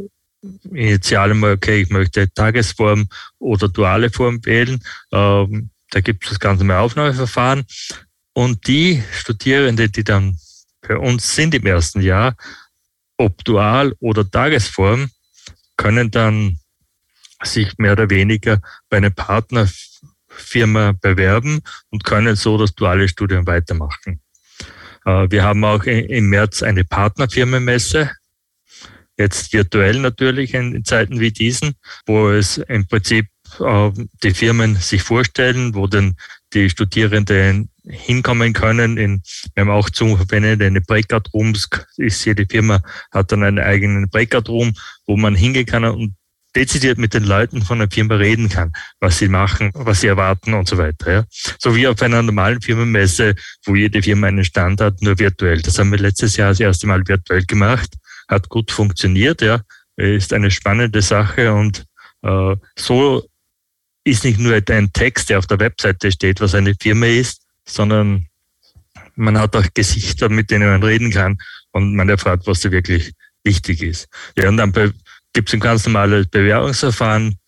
initial 0.73 1.31
einmal, 1.31 1.53
okay, 1.53 1.83
ich 1.83 1.91
möchte 1.91 2.33
Tagesform 2.33 3.09
oder 3.39 3.69
duale 3.69 4.11
Form 4.11 4.45
wählen. 4.45 4.83
Ähm, 5.13 5.71
da 5.91 6.01
gibt 6.01 6.25
es 6.25 6.31
das 6.31 6.41
ganze 6.41 6.65
normal 6.65 6.83
Aufnahmeverfahren. 6.83 7.65
Und 8.33 8.67
die 8.67 9.03
Studierende, 9.13 9.89
die 9.89 10.05
dann 10.05 10.39
bei 10.81 10.97
uns 10.97 11.35
sind 11.35 11.55
im 11.55 11.67
ersten 11.67 12.01
Jahr, 12.01 12.35
ob 13.17 13.45
dual 13.45 13.95
oder 14.01 14.29
Tagesform, 14.29 15.11
können 15.77 16.11
dann 16.11 16.59
sich 17.43 17.77
mehr 17.79 17.93
oder 17.93 18.11
weniger 18.11 18.61
bei 18.89 18.97
einer 18.97 19.11
Partnerfirma 19.11 20.93
bewerben 21.01 21.61
und 21.91 22.05
können 22.05 22.37
so 22.37 22.57
das 22.59 22.75
duale 22.75 23.09
Studium 23.09 23.47
weitermachen. 23.47 24.21
Äh, 25.05 25.31
wir 25.31 25.45
haben 25.45 25.65
auch 25.65 25.85
im 25.85 26.29
März 26.29 26.63
eine 26.63 26.85
Partnerfirmenmesse. 26.85 28.11
jetzt 29.19 29.53
virtuell 29.53 30.01
natürlich 30.01 30.55
in, 30.55 30.85
Zeiten 30.85 31.21
wie 31.21 31.31
diesen, 31.31 31.75
wo 32.07 32.31
es 32.31 32.59
im 32.59 32.87
Prinzip 32.87 33.27
äh, 33.61 33.91
die 34.23 34.35
Firmen 34.35 34.77
sich 34.77 35.03
vorstellen, 35.03 35.75
wo 35.75 35.87
dann 35.87 36.17
die 36.55 36.71
Studierenden 36.71 37.71
hinkommen 37.85 38.53
können. 38.53 38.97
In, 38.97 39.23
wir 39.55 39.63
haben 39.63 39.71
auch 39.71 39.91
zu 39.91 40.17
verwendete 40.17 40.81
Breakout 40.81 41.31
Rooms. 41.35 41.69
Ist 41.97 42.25
jede 42.25 42.47
Firma 42.47 42.83
hat 43.11 43.33
dann 43.33 43.43
einen 43.43 43.59
eigenen 43.59 44.09
Breakout 44.09 44.51
Room, 44.51 44.73
wo 45.07 45.17
man 45.17 45.35
hingehen 45.35 45.67
kann 45.67 45.85
und 45.85 46.15
dezidiert 46.55 46.99
mit 46.99 47.15
den 47.15 47.25
Leuten 47.25 47.63
von 47.63 47.79
der 47.79 47.91
Firma 47.91 48.17
reden 48.17 48.49
kann, 48.49 48.73
was 49.01 49.19
sie 49.19 49.29
machen, 49.29 49.71
was 49.75 50.01
sie 50.01 50.09
erwarten 50.09 50.55
und 50.55 50.69
so 50.69 50.77
weiter. 50.79 51.13
Ja. 51.13 51.25
So 51.59 51.75
wie 51.75 51.87
auf 51.87 52.01
einer 52.03 52.23
normalen 52.23 52.61
Firmenmesse, 52.61 53.35
wo 53.65 53.75
jede 53.75 54.03
Firma 54.03 54.27
einen 54.27 54.45
Stand 54.45 54.81
hat, 54.81 55.01
nur 55.01 55.19
virtuell. 55.19 55.63
Das 55.63 55.79
haben 55.79 55.91
wir 55.91 55.99
letztes 55.99 56.37
Jahr 56.37 56.51
das 56.51 56.61
erste 56.61 56.87
Mal 56.87 57.07
virtuell 57.07 57.45
gemacht, 57.45 57.95
hat 58.29 58.49
gut 58.49 58.71
funktioniert, 58.71 59.41
ja, 59.43 59.61
ist 59.97 60.33
eine 60.33 60.51
spannende 60.51 61.03
Sache 61.03 61.53
und 61.53 61.85
äh, 62.23 62.57
so 62.79 63.27
ist 64.05 64.25
nicht 64.25 64.39
nur 64.39 64.55
ein 64.55 64.93
Text, 64.93 65.31
der 65.31 65.39
auf 65.39 65.47
der 65.47 65.61
Webseite 65.61 66.11
steht, 66.11 66.41
was 66.41 66.55
eine 66.55 66.75
Firma 66.81 67.07
ist, 67.07 67.43
sondern 67.65 68.27
man 69.15 69.39
hat 69.39 69.55
auch 69.57 69.67
Gesichter, 69.75 70.29
mit 70.29 70.51
denen 70.51 70.69
man 70.69 70.83
reden 70.83 71.11
kann 71.11 71.39
und 71.71 71.95
man 71.95 72.09
erfährt, 72.09 72.47
was 72.47 72.61
da 72.61 72.71
wirklich 72.71 73.13
wichtig 73.45 73.83
ist. 73.83 74.09
Ja, 74.37 74.49
und 74.49 74.57
dann 74.57 74.73
gibt 75.33 75.49
es 75.49 75.55
ein 75.55 75.61
ganz 75.61 75.87
normales 75.87 76.29
Bewerbungsverfahren 76.29 77.39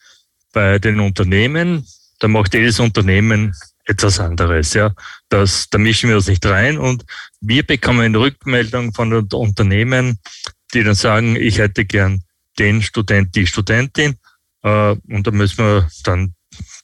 bei 0.53 0.79
den 0.79 1.00
Unternehmen. 1.00 1.87
Da 2.19 2.29
macht 2.29 2.55
jedes 2.55 2.81
Unternehmen 2.81 3.55
etwas 3.85 4.19
anderes. 4.21 4.73
Ja, 4.75 4.95
das, 5.29 5.69
da 5.71 5.79
mischen 5.79 6.09
wir 6.09 6.17
uns 6.17 6.29
nicht 6.29 6.45
rein 6.47 6.79
und 6.79 7.05
wir 7.41 7.64
bekommen 7.67 8.00
eine 8.00 8.19
Rückmeldung 8.19 8.95
von 8.95 9.11
den 9.11 9.29
Unternehmen, 9.33 10.19
die 10.73 10.83
dann 10.83 10.95
sagen, 10.95 11.37
ich 11.37 11.59
hätte 11.59 11.85
gern 11.85 12.23
den 12.59 12.83
Student, 12.83 13.35
die 13.35 13.47
Studentin. 13.47 14.17
Äh, 14.62 14.97
und 15.09 15.26
da 15.26 15.31
müssen 15.31 15.59
wir 15.59 15.88
dann 16.05 16.35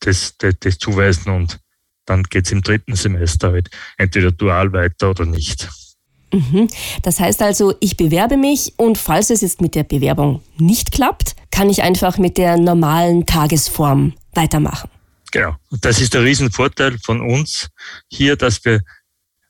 das, 0.00 0.36
das, 0.38 0.54
das 0.60 0.78
zuweisen 0.78 1.32
und 1.32 1.58
dann 2.06 2.24
geht's 2.24 2.50
im 2.50 2.62
dritten 2.62 2.96
Semester 2.96 3.52
halt 3.52 3.70
entweder 3.96 4.32
dual 4.32 4.72
weiter 4.72 5.10
oder 5.10 5.26
nicht. 5.26 5.68
Mhm. 6.32 6.68
Das 7.02 7.20
heißt 7.20 7.42
also, 7.42 7.74
ich 7.80 7.96
bewerbe 7.96 8.36
mich 8.36 8.74
und 8.76 8.98
falls 8.98 9.30
es 9.30 9.40
jetzt 9.40 9.60
mit 9.60 9.74
der 9.74 9.84
Bewerbung 9.84 10.42
nicht 10.58 10.92
klappt, 10.92 11.34
kann 11.50 11.68
ich 11.68 11.82
einfach 11.82 12.18
mit 12.18 12.38
der 12.38 12.56
normalen 12.56 13.26
Tagesform 13.26 14.14
weitermachen. 14.34 14.88
Genau. 15.32 15.56
Das 15.80 16.00
ist 16.00 16.14
der 16.14 16.24
Riesenvorteil 16.24 16.98
von 17.02 17.20
uns 17.20 17.68
hier, 18.08 18.36
dass 18.36 18.64
wir 18.64 18.80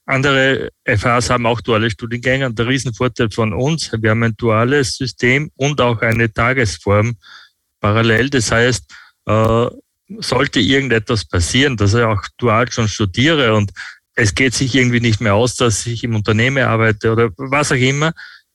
andere 0.06 0.70
FHs 0.84 1.30
haben 1.30 1.46
auch 1.46 1.60
duale 1.60 1.90
Studiengänge 1.90 2.46
und 2.46 2.58
der 2.58 2.66
Riesenvorteil 2.66 3.30
von 3.30 3.52
uns, 3.52 3.90
wir 3.92 4.10
haben 4.10 4.22
ein 4.25 4.37
duales 4.37 4.96
System 4.96 5.50
und 5.56 5.80
auch 5.80 6.02
eine 6.02 6.32
Tagesform 6.32 7.16
parallel. 7.80 8.28
Das 8.28 8.50
heißt, 8.50 8.84
äh, 9.26 9.66
sollte 10.18 10.58
irgendetwas 10.58 11.25
passieren, 11.25 11.76
dass 11.76 11.94
ich 11.94 12.02
auch 12.02 12.22
dual 12.38 12.70
schon 12.72 12.88
studiere 12.88 13.54
und 13.54 13.70
es 14.14 14.35
geht 14.35 14.55
sich 14.55 14.75
irgendwie 14.75 15.00
nicht 15.00 15.21
mehr 15.21 15.35
aus, 15.35 15.57
dass 15.57 15.87
ich 15.87 16.05
im 16.05 16.14
Unternehmen 16.14 16.64
arbeite 16.64 17.12
oder 17.12 17.31
was 17.37 17.73
auch 17.73 17.76
immer, 17.76 18.12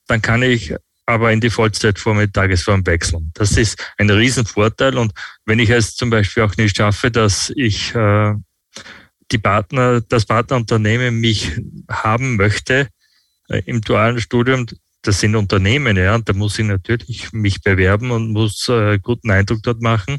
dann 0.07 0.21
kann 0.21 0.43
ich 0.43 0.75
aber 1.05 1.31
in 1.31 1.41
die 1.41 1.49
Vollzeitform 1.49 2.17
mit 2.17 2.33
Tagesform 2.33 2.85
wechseln. 2.85 3.31
Das 3.35 3.57
ist 3.57 3.93
ein 3.97 4.09
Riesenvorteil. 4.09 4.97
Und 4.97 5.13
wenn 5.45 5.59
ich 5.59 5.69
es 5.69 5.95
zum 5.95 6.09
Beispiel 6.09 6.43
auch 6.43 6.57
nicht 6.57 6.77
schaffe, 6.77 7.11
dass 7.11 7.51
ich 7.55 7.93
äh, 7.93 8.33
die 9.31 9.37
Partner, 9.37 10.01
das 10.01 10.25
Partnerunternehmen 10.25 11.19
mich 11.19 11.51
haben 11.89 12.37
möchte 12.37 12.87
äh, 13.49 13.61
im 13.65 13.81
dualen 13.81 14.19
Studium, 14.19 14.65
das 15.03 15.19
sind 15.19 15.35
Unternehmen, 15.35 15.97
ja, 15.97 16.15
und 16.15 16.27
da 16.27 16.33
muss 16.33 16.57
ich 16.57 16.65
natürlich 16.65 17.31
mich 17.31 17.61
bewerben 17.61 18.09
und 18.09 18.31
muss 18.31 18.67
äh, 18.69 18.97
guten 18.97 19.29
Eindruck 19.29 19.61
dort 19.61 19.81
machen. 19.81 20.17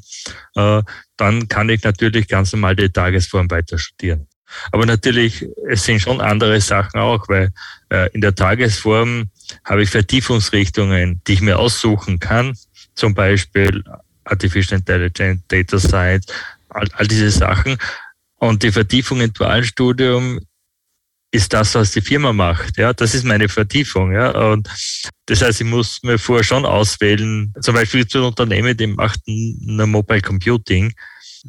Äh, 0.55 0.83
dann 1.16 1.49
kann 1.49 1.69
ich 1.69 1.83
natürlich 1.83 2.28
ganz 2.28 2.52
normal 2.52 2.76
die 2.76 2.90
Tagesform 2.90 3.50
weiter 3.50 3.78
studieren. 3.78 4.28
Aber 4.72 4.86
natürlich, 4.86 5.46
es 5.68 5.84
sind 5.84 6.00
schon 6.00 6.20
andere 6.20 6.60
Sachen 6.60 7.00
auch, 7.00 7.28
weil 7.28 7.50
äh, 7.90 8.10
in 8.12 8.20
der 8.20 8.34
Tagesform 8.34 9.30
habe 9.64 9.82
ich 9.82 9.90
Vertiefungsrichtungen, 9.90 11.20
die 11.26 11.34
ich 11.34 11.40
mir 11.40 11.58
aussuchen 11.58 12.18
kann. 12.18 12.56
Zum 12.94 13.14
Beispiel 13.14 13.84
Artificial 14.25 14.78
Intelligence, 14.78 15.42
Data 15.48 15.78
Science, 15.78 16.26
all, 16.68 16.88
all 16.94 17.06
diese 17.06 17.30
Sachen. 17.30 17.76
Und 18.36 18.62
die 18.62 18.72
Vertiefung 18.72 19.20
im 19.20 19.32
Dualstudium 19.32 20.40
ist 21.30 21.52
das, 21.52 21.75
was 21.75 21.92
die 21.92 22.00
Firma 22.00 22.32
macht. 22.32 22.78
Ja, 22.78 22.92
das 22.92 23.14
ist 23.14 23.25
meine 23.25 23.48
Vertiefung. 23.48 24.12
Ja, 24.12 24.30
und 24.52 24.68
das 25.26 25.42
heißt, 25.42 25.60
ich 25.60 25.66
muss 25.66 26.02
mir 26.02 26.18
vorher 26.18 26.44
schon 26.44 26.64
auswählen. 26.64 27.52
Zum 27.60 27.75
Beispiel 27.75 28.06
zu 28.06 28.25
Unternehmen, 28.25 28.76
die 28.76 28.86
machen 28.86 29.58
nur 29.60 29.86
Mobile 29.86 30.22
Computing, 30.22 30.92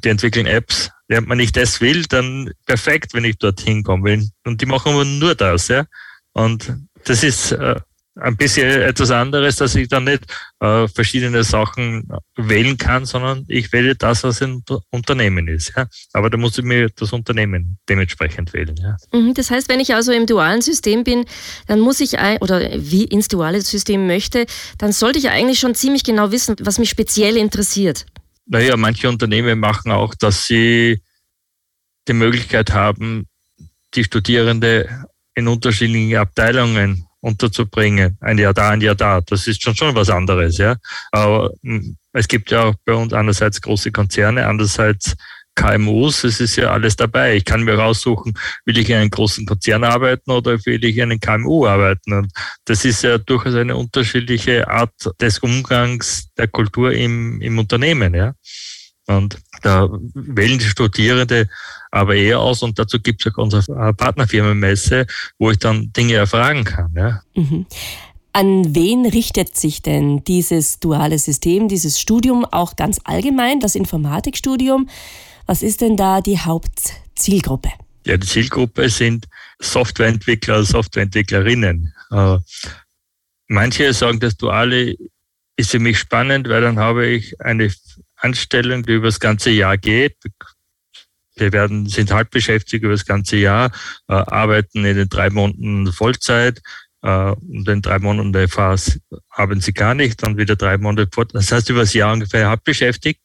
die 0.04 0.10
entwickeln 0.10 0.46
Apps 0.46 0.92
wenn 1.08 1.26
man 1.26 1.38
nicht 1.38 1.56
das 1.56 1.82
will, 1.82 2.04
dann 2.04 2.52
perfekt, 2.66 3.14
wenn 3.14 3.26
ich 3.26 3.38
dorthin 3.38 3.84
komme. 3.84 4.28
Und 4.46 4.62
die 4.62 4.66
machen 4.66 5.20
nur 5.20 5.36
das, 5.36 5.70
ja. 5.70 5.86
Und 6.34 6.74
das 7.06 7.24
ist 7.24 7.54
äh, 7.54 7.76
ein 8.20 8.36
bisschen 8.36 8.82
etwas 8.82 9.12
anderes, 9.12 9.56
dass 9.56 9.76
ich 9.76 9.88
dann 9.88 10.04
nicht 10.04 10.24
äh, 10.60 10.88
verschiedene 10.88 11.44
Sachen 11.44 12.08
wählen 12.36 12.78
kann, 12.78 13.06
sondern 13.06 13.46
ich 13.48 13.72
wähle 13.72 13.96
das, 13.96 14.24
was 14.24 14.42
ein 14.42 14.64
Unternehmen 14.92 15.48
ist. 15.48 15.74
Ja? 15.76 15.88
Aber 16.14 16.30
da 16.30 16.38
muss 16.38 16.58
ich 16.58 16.66
mir 16.66 16.90
das 16.90 17.14
Unternehmen 17.14 17.78
dementsprechend 17.88 18.54
wählen. 18.54 18.76
Ja? 18.78 18.98
Mhm, 19.18 19.34
das 19.34 19.50
heißt, 19.50 19.70
wenn 19.70 19.80
ich 19.80 19.94
also 19.96 20.12
im 20.12 20.26
dualen 20.26 20.62
System 20.62 21.04
bin, 21.04 21.26
dann 21.68 21.80
muss 21.80 22.00
ich, 22.00 22.20
ein, 22.20 22.38
oder 22.40 22.70
wie 22.76 23.06
ins 23.06 23.28
duale 23.28 23.62
System 23.62 24.08
möchte, 24.08 24.46
dann 24.78 24.92
sollte 24.92 25.20
ich 25.20 25.30
eigentlich 25.30 25.60
schon 25.60 25.76
ziemlich 25.76 26.04
genau 26.04 26.32
wissen, 26.32 26.56
was 26.60 26.80
mich 26.80 26.90
speziell 26.90 27.38
interessiert. 27.38 28.06
Naja, 28.50 28.78
manche 28.78 29.10
Unternehmen 29.10 29.60
machen 29.60 29.92
auch, 29.92 30.16
dass 30.16 30.48
sie 30.48 31.02
die 32.08 32.14
Möglichkeit 32.14 32.72
haben, 32.72 33.28
die 33.94 34.04
Studierende 34.04 35.06
in 35.36 35.48
unterschiedlichen 35.48 36.16
Abteilungen 36.16 37.08
unterzubringen. 37.20 38.18
Ein 38.22 38.38
Jahr 38.38 38.54
da, 38.54 38.70
ein 38.70 38.82
Jahr 38.82 38.96
da. 38.96 39.22
Das 39.22 39.48
ist 39.48 39.62
schon 39.62 39.76
schon 39.76 39.96
was 39.96 40.10
anderes, 40.10 40.58
ja. 40.58 40.78
Aber 41.12 41.52
hm, 41.62 41.98
es 42.14 42.28
gibt 42.28 42.52
ja 42.52 42.64
auch 42.64 42.76
bei 42.86 42.94
uns 42.94 43.14
einerseits 43.14 43.62
große 43.62 43.92
Konzerne, 43.92 44.48
andererseits 44.48 45.16
KMUs, 45.58 46.24
es 46.24 46.40
ist 46.40 46.56
ja 46.56 46.72
alles 46.72 46.96
dabei. 46.96 47.36
Ich 47.36 47.44
kann 47.44 47.64
mir 47.64 47.74
raussuchen, 47.74 48.38
will 48.66 48.78
ich 48.78 48.90
in 48.90 48.96
einem 48.96 49.10
großen 49.10 49.46
Konzern 49.46 49.84
arbeiten 49.84 50.32
oder 50.32 50.64
will 50.66 50.86
ich 50.86 50.98
in 50.98 51.12
einem 51.12 51.20
KMU 51.20 51.66
arbeiten. 51.66 52.14
Und 52.14 52.32
das 52.66 52.86
ist 52.86 53.04
ja 53.04 53.18
durchaus 53.18 53.56
eine 53.56 53.76
unterschiedliche 53.76 54.68
Art 54.70 54.94
des 55.20 55.40
Umgangs 55.40 56.30
der 56.38 56.48
Kultur 56.48 56.94
im, 56.94 57.42
im 57.42 57.60
Unternehmen. 57.60 58.14
Ja. 58.14 58.34
Und 59.08 59.40
da 59.64 59.90
wählen 60.14 60.60
die 60.60 60.66
Studierende 60.66 61.50
aber 61.90 62.16
eher 62.16 62.40
aus 62.40 62.62
und 62.62 62.78
dazu 62.78 63.00
gibt 63.00 63.26
es 63.26 63.34
auch 63.34 63.38
unsere 63.38 63.94
Partnerfirmenmesse, 63.94 65.08
wo 65.40 65.52
ich 65.52 65.58
dann 65.58 65.92
Dinge 65.94 66.14
erfragen 66.14 66.66
kann. 66.66 66.92
Ja. 66.96 67.22
Mhm. 67.34 67.66
An 68.34 68.76
wen 68.76 69.08
richtet 69.08 69.58
sich 69.58 69.82
denn 69.82 70.24
dieses 70.26 70.80
duale 70.80 71.18
System, 71.18 71.68
dieses 71.68 72.00
Studium 72.00 72.46
auch 72.46 72.76
ganz 72.76 73.00
allgemein, 73.04 73.60
das 73.60 73.74
Informatikstudium? 73.74 74.88
Was 75.48 75.64
ist 75.64 75.80
denn 75.82 75.96
da 75.96 76.20
die 76.20 76.38
Hauptzielgruppe? 76.38 77.70
Ja, 78.06 78.18
die 78.18 78.28
Zielgruppe 78.28 78.90
sind 78.90 79.28
Softwareentwickler, 79.60 80.64
Softwareentwicklerinnen. 80.64 81.94
Äh, 82.12 82.38
manche 83.48 83.94
sagen, 83.94 84.20
das 84.20 84.38
Duale 84.38 84.96
ist 85.56 85.72
für 85.72 85.80
mich 85.80 86.00
spannend, 86.00 86.48
weil 86.50 86.62
dann 86.62 86.80
habe 86.80 87.08
ich 87.08 87.40
eine 87.42 87.74
Anstellung, 88.18 88.84
die 88.84 88.94
über 88.94 89.08
das 89.08 89.20
ganze 89.20 89.50
Jahr 89.50 89.78
geht. 89.78 90.18
Wir 91.36 91.54
werden, 91.54 91.88
sind 91.88 92.12
halb 92.12 92.32
beschäftigt 92.32 92.84
über 92.84 92.94
das 92.94 93.06
ganze 93.06 93.38
Jahr, 93.38 93.72
äh, 94.08 94.14
arbeiten 94.14 94.86
in 94.86 94.98
den 94.98 95.10
drei 95.10 95.30
Monaten 95.30 95.92
Vollzeit, 95.94 96.62
äh, 97.04 97.34
in 97.52 97.64
den 97.64 97.82
drei 97.82 98.00
Monaten 98.00 98.34
der 98.34 98.50
FAS 98.50 99.00
arbeiten 99.30 99.62
sie 99.62 99.74
gar 99.74 99.94
nicht, 99.94 100.22
dann 100.24 100.38
wieder 100.38 100.56
drei 100.56 100.78
Monate 100.78 101.10
fort. 101.12 101.34
Das 101.34 101.52
heißt, 101.52 101.70
über 101.70 101.82
das 101.82 101.94
Jahr 101.94 102.14
ungefähr 102.14 102.50
halb 102.50 102.64
beschäftigt. 102.64 103.22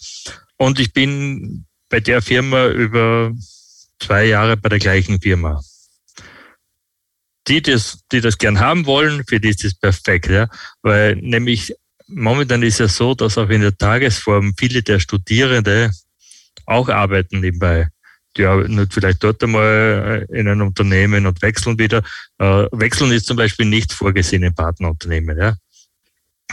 Und 0.57 0.79
ich 0.79 0.93
bin 0.93 1.67
bei 1.92 2.00
der 2.00 2.22
Firma 2.22 2.68
über 2.68 3.32
zwei 4.00 4.25
Jahre 4.25 4.56
bei 4.56 4.70
der 4.70 4.78
gleichen 4.78 5.20
Firma. 5.20 5.62
Die, 7.49 7.61
das, 7.61 8.00
die 8.11 8.22
das 8.22 8.38
gern 8.38 8.61
haben 8.61 8.87
wollen, 8.87 9.25
für 9.28 9.38
die 9.38 9.50
ist 9.50 9.62
das 9.62 9.75
perfekt, 9.75 10.28
ja. 10.28 10.49
Weil 10.80 11.16
nämlich 11.16 11.75
momentan 12.06 12.62
ist 12.62 12.80
ja 12.80 12.88
so, 12.88 13.14
dass 13.14 13.37
auch 13.37 13.50
in 13.50 13.61
der 13.61 13.76
Tagesform 13.76 14.54
viele 14.56 14.82
der 14.82 15.00
Studierende 15.00 15.90
auch 16.64 16.88
arbeiten 16.88 17.40
nebenbei. 17.40 17.88
Die 18.38 18.46
arbeiten 18.46 18.88
vielleicht 18.90 19.22
dort 19.22 19.42
einmal 19.42 20.26
in 20.30 20.49
einem 20.49 20.68
Unternehmen 20.68 21.26
und 21.26 21.42
wechseln 21.42 21.78
wieder. 21.78 22.02
Äh, 22.38 22.68
wechseln 22.72 23.12
ist 23.12 23.26
zum 23.26 23.37
Beispiel 23.37 23.66
nicht 23.66 23.92
vorgesehen 23.92 24.44
im 24.44 24.54
Partnerunternehmen. 24.54 25.37
Ja. 25.37 25.56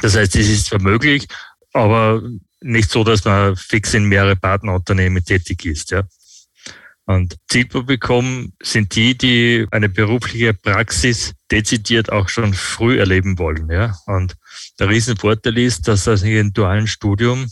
Das 0.02 0.18
heißt, 0.18 0.36
es 0.36 0.50
ist 0.50 0.66
zwar 0.66 0.82
möglich, 0.82 1.28
aber 1.72 2.22
nicht 2.62 2.92
so, 2.92 3.04
dass 3.04 3.26
man 3.26 3.56
fix 3.56 3.94
in 3.94 4.06
mehrere 4.06 4.36
Partnerunternehmen 4.36 5.24
tätig 5.24 5.66
ist. 5.66 5.92
Ja. 5.92 6.04
Und 7.06 7.38
Zielpublikum 7.48 8.54
sind 8.62 8.96
die, 8.96 9.18
die 9.18 9.66
eine 9.72 9.90
berufliche 9.90 10.54
Praxis 10.54 11.34
dezidiert 11.52 12.12
auch 12.12 12.30
schon 12.30 12.54
früh 12.54 13.00
erleben 13.00 13.40
wollen. 13.40 13.70
Ja? 13.72 13.98
Und 14.06 14.36
der 14.80 14.90
Riesenvorteil 14.90 15.58
ist, 15.58 15.88
dass 15.88 16.04
das 16.04 16.22
in 16.22 16.38
einem 16.38 16.54
dualen 16.54 16.86
Studium 16.86 17.48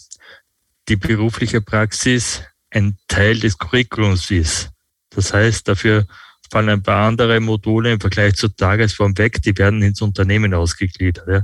die 0.88 0.96
berufliche 0.96 1.62
Praxis 1.62 2.44
ein 2.70 2.98
Teil 3.08 3.40
des 3.40 3.58
Curriculums 3.58 4.30
ist. 4.30 4.70
Das 5.10 5.34
heißt, 5.34 5.68
dafür 5.68 6.06
fallen 6.52 6.70
ein 6.70 6.84
paar 6.84 7.08
andere 7.08 7.40
Module 7.40 7.92
im 7.94 8.00
Vergleich 8.00 8.36
zur 8.36 8.56
Tagesform 8.56 9.18
weg, 9.18 9.42
die 9.42 9.58
werden 9.58 9.82
ins 9.82 10.02
Unternehmen 10.02 10.54
ausgegliedert. 10.54 11.28
Ja. 11.28 11.42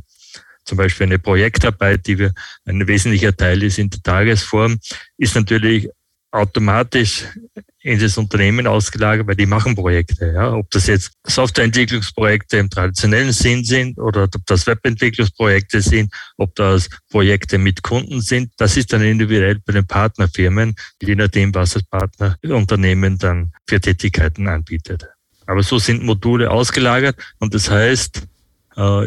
Zum 0.66 0.78
Beispiel 0.78 1.08
eine 1.08 1.20
Projektarbeit, 1.20 2.08
die 2.08 2.20
wir, 2.20 2.34
ein 2.66 2.88
wesentlicher 2.88 3.36
Teil 3.36 3.64
ist 3.64 3.80
in 3.80 3.90
der 3.90 4.02
Tagesform, 4.02 4.80
ist 5.18 5.36
natürlich 5.36 5.90
automatisch 6.34 7.26
in 7.84 8.00
das 8.00 8.18
Unternehmen 8.18 8.66
ausgelagert, 8.66 9.28
weil 9.28 9.36
die 9.36 9.46
machen 9.46 9.76
Projekte. 9.76 10.34
Ja. 10.34 10.54
Ob 10.54 10.70
das 10.72 10.88
jetzt 10.88 11.12
Softwareentwicklungsprojekte 11.28 12.58
im 12.58 12.70
traditionellen 12.70 13.34
Sinn 13.34 13.64
sind 13.64 14.00
oder 14.00 14.24
ob 14.24 14.46
das 14.48 14.66
Webentwicklungsprojekte 14.66 15.82
sind, 15.82 16.12
ob 16.38 16.56
das 16.56 16.90
Projekte 17.12 17.58
mit 17.58 17.84
Kunden 17.84 18.22
sind, 18.22 18.52
das 18.58 18.78
ist 18.78 18.94
dann 18.94 19.04
individuell 19.04 19.60
bei 19.66 19.74
den 19.74 19.86
Partnerfirmen, 19.86 20.76
je 21.02 21.16
nachdem, 21.16 21.54
was 21.54 21.72
das 21.72 21.84
Partnerunternehmen 21.84 23.18
dann 23.18 23.52
für 23.68 23.80
Tätigkeiten 23.80 24.48
anbietet. 24.48 25.06
Aber 25.46 25.62
so 25.62 25.78
sind 25.78 26.04
Module 26.04 26.50
ausgelagert 26.50 27.18
und 27.40 27.54
das 27.54 27.70
heißt, 27.70 28.24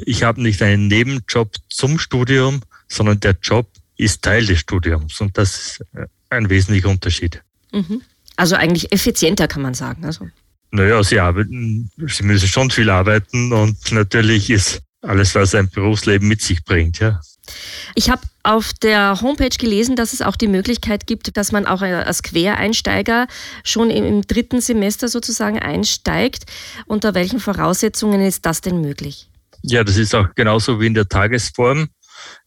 ich 0.04 0.22
habe 0.22 0.42
nicht 0.42 0.62
einen 0.62 0.88
Nebenjob 0.88 1.54
zum 1.68 1.98
Studium, 1.98 2.62
sondern 2.88 3.20
der 3.20 3.36
Job 3.42 3.66
ist 3.96 4.22
Teil 4.22 4.46
des 4.46 4.60
Studiums 4.60 5.20
und 5.20 5.36
das 5.38 5.56
ist 5.56 5.80
äh, 5.94 6.06
ein 6.30 6.48
wesentlicher 6.50 6.88
Unterschied. 6.88 7.42
Mhm. 7.72 8.02
Also 8.36 8.56
eigentlich 8.56 8.92
effizienter 8.92 9.48
kann 9.48 9.62
man 9.62 9.74
sagen. 9.74 10.04
Also. 10.04 10.28
Naja, 10.70 11.02
sie 11.02 11.18
arbeiten, 11.18 11.90
sie 12.06 12.22
müssen 12.22 12.48
schon 12.48 12.70
viel 12.70 12.90
arbeiten 12.90 13.52
und 13.52 13.92
natürlich 13.92 14.50
ist 14.50 14.82
alles, 15.02 15.34
was 15.34 15.54
ein 15.54 15.70
Berufsleben 15.70 16.28
mit 16.28 16.42
sich 16.42 16.64
bringt, 16.64 16.98
ja. 16.98 17.20
Ich 17.94 18.10
habe 18.10 18.22
auf 18.42 18.72
der 18.72 19.20
Homepage 19.20 19.56
gelesen, 19.56 19.94
dass 19.94 20.12
es 20.12 20.20
auch 20.20 20.34
die 20.34 20.48
Möglichkeit 20.48 21.06
gibt, 21.06 21.36
dass 21.36 21.52
man 21.52 21.64
auch 21.64 21.80
als 21.80 22.24
Quereinsteiger 22.24 23.28
schon 23.62 23.90
im 23.90 24.22
dritten 24.22 24.60
Semester 24.60 25.06
sozusagen 25.06 25.60
einsteigt. 25.60 26.44
Unter 26.86 27.14
welchen 27.14 27.38
Voraussetzungen 27.38 28.20
ist 28.20 28.44
das 28.44 28.62
denn 28.62 28.80
möglich? 28.80 29.28
Ja, 29.62 29.84
das 29.84 29.96
ist 29.96 30.14
auch 30.14 30.34
genauso 30.34 30.80
wie 30.80 30.86
in 30.86 30.94
der 30.94 31.08
Tagesform. 31.08 31.88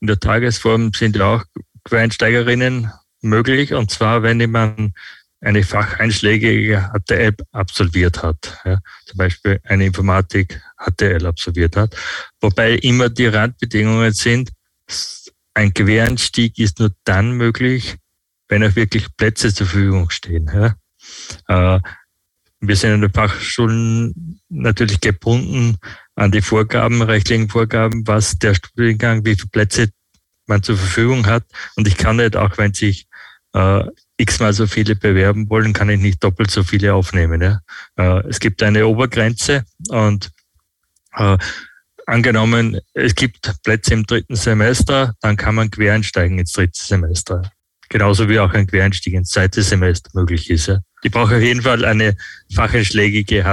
In 0.01 0.07
der 0.07 0.19
Tagesform 0.19 0.93
sind 0.93 1.15
ja 1.15 1.35
auch 1.35 1.43
Quereinsteigerinnen 1.83 2.91
möglich, 3.21 3.73
und 3.73 3.91
zwar, 3.91 4.23
wenn 4.23 4.49
man 4.49 4.93
eine 5.41 5.63
facheinschlägige 5.63 6.91
HTL 6.93 7.35
absolviert 7.51 8.23
hat, 8.23 8.57
ja, 8.65 8.79
zum 9.05 9.17
Beispiel 9.17 9.59
eine 9.63 9.85
Informatik 9.85 10.61
HTL 10.77 11.25
absolviert 11.25 11.75
hat, 11.77 11.95
wobei 12.41 12.73
immer 12.73 13.09
die 13.09 13.27
Randbedingungen 13.27 14.11
sind, 14.11 14.51
ein 15.53 15.73
Quereinstieg 15.73 16.57
ist 16.59 16.79
nur 16.79 16.91
dann 17.05 17.31
möglich, 17.33 17.97
wenn 18.47 18.63
auch 18.63 18.75
wirklich 18.75 19.07
Plätze 19.15 19.53
zur 19.53 19.67
Verfügung 19.67 20.09
stehen. 20.09 20.49
Ja. 21.47 21.75
Äh, 21.75 21.81
wir 22.61 22.75
sind 22.75 22.93
in 22.93 23.01
den 23.01 23.13
Fachschulen 23.13 24.41
natürlich 24.49 24.99
gebunden 24.99 25.77
an 26.19 26.31
die 26.31 26.41
Vorgaben, 26.41 27.01
rechtlichen 27.01 27.49
Vorgaben, 27.49 28.05
was 28.05 28.37
der 28.37 28.53
Studiengang, 28.53 29.23
wie 29.23 29.35
viele 29.35 29.47
Plätze 29.47 29.89
man 30.47 30.61
zur 30.61 30.75
Verfügung 30.75 31.25
hat. 31.25 31.45
Und 31.75 31.87
ich 31.87 31.95
kann 31.95 32.17
nicht, 32.17 32.35
auch 32.35 32.57
wenn 32.57 32.73
sich 32.73 33.07
äh, 33.53 33.83
x-mal 34.17 34.51
so 34.51 34.67
viele 34.67 34.97
bewerben 34.97 35.49
wollen, 35.49 35.71
kann 35.71 35.89
ich 35.89 35.99
nicht 35.99 36.21
doppelt 36.21 36.51
so 36.51 36.63
viele 36.63 36.93
aufnehmen. 36.93 37.41
Ja? 37.41 37.61
Äh, 37.95 38.27
es 38.27 38.41
gibt 38.41 38.61
eine 38.61 38.85
Obergrenze 38.85 39.63
und 39.87 40.29
äh, 41.15 41.37
angenommen, 42.05 42.79
es 42.93 43.15
gibt 43.15 43.53
Plätze 43.63 43.93
im 43.93 44.05
dritten 44.05 44.35
Semester, 44.35 45.15
dann 45.21 45.37
kann 45.37 45.55
man 45.55 45.71
quer 45.71 45.93
einsteigen 45.93 46.37
ins 46.37 46.51
dritte 46.51 46.81
Semester. 46.81 47.49
Genauso 47.87 48.27
wie 48.27 48.39
auch 48.39 48.53
ein 48.53 48.67
Quereinstieg 48.67 49.13
ins 49.13 49.29
zweite 49.29 49.63
Semester 49.63 50.11
möglich 50.13 50.49
ist. 50.49 50.67
Ja? 50.67 50.79
Ich 51.01 51.11
brauche 51.11 51.37
auf 51.37 51.41
jeden 51.41 51.61
Fall 51.61 51.85
eine 51.85 52.17
facheinschlägige 52.53 53.45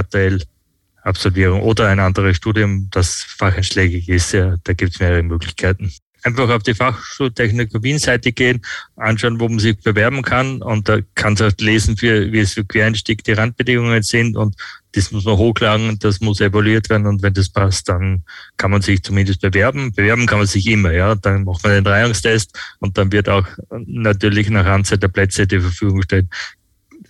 HTL-Absolvierung 1.06 1.62
oder 1.62 1.88
ein 1.88 2.00
anderes 2.00 2.36
Studium, 2.36 2.88
das 2.90 3.22
facheinschlägig 3.38 4.08
ist. 4.08 4.32
Ja, 4.32 4.56
da 4.64 4.72
gibt 4.72 4.94
es 4.94 5.00
mehrere 5.00 5.22
Möglichkeiten 5.22 5.92
einfach 6.22 6.48
auf 6.48 6.64
die 6.64 6.74
Fachschultechnik 6.74 7.70
Wien-Seite 7.72 8.32
gehen, 8.32 8.60
anschauen, 8.96 9.38
wo 9.38 9.48
man 9.48 9.60
sich 9.60 9.78
bewerben 9.78 10.22
kann 10.22 10.60
und 10.60 10.88
da 10.88 10.98
kann 11.14 11.34
man 11.34 11.52
lesen, 11.60 11.96
für, 11.96 12.32
wie 12.32 12.40
es 12.40 12.54
für 12.54 12.64
Quereinstieg 12.64 13.22
die 13.22 13.32
Randbedingungen 13.32 14.02
sind 14.02 14.36
und 14.36 14.56
das 14.90 15.12
muss 15.12 15.24
man 15.24 15.36
hochladen, 15.36 16.00
das 16.00 16.20
muss 16.20 16.40
evaluiert 16.40 16.90
werden 16.90 17.06
und 17.06 17.22
wenn 17.22 17.34
das 17.34 17.48
passt, 17.48 17.88
dann 17.88 18.24
kann 18.56 18.72
man 18.72 18.82
sich 18.82 19.04
zumindest 19.04 19.40
bewerben. 19.40 19.92
Bewerben 19.92 20.26
kann 20.26 20.38
man 20.38 20.48
sich 20.48 20.66
immer, 20.66 20.90
ja. 20.90 21.14
Dann 21.14 21.44
macht 21.44 21.62
man 21.62 21.72
den 21.72 21.86
Reihungstest 21.86 22.58
und 22.80 22.98
dann 22.98 23.12
wird 23.12 23.28
auch 23.28 23.46
natürlich 23.70 24.50
nach 24.50 24.66
Anzahl 24.66 24.98
der 24.98 25.08
Plätze 25.08 25.46
die 25.46 25.60
Verfügung 25.60 25.98
gestellt 25.98 26.26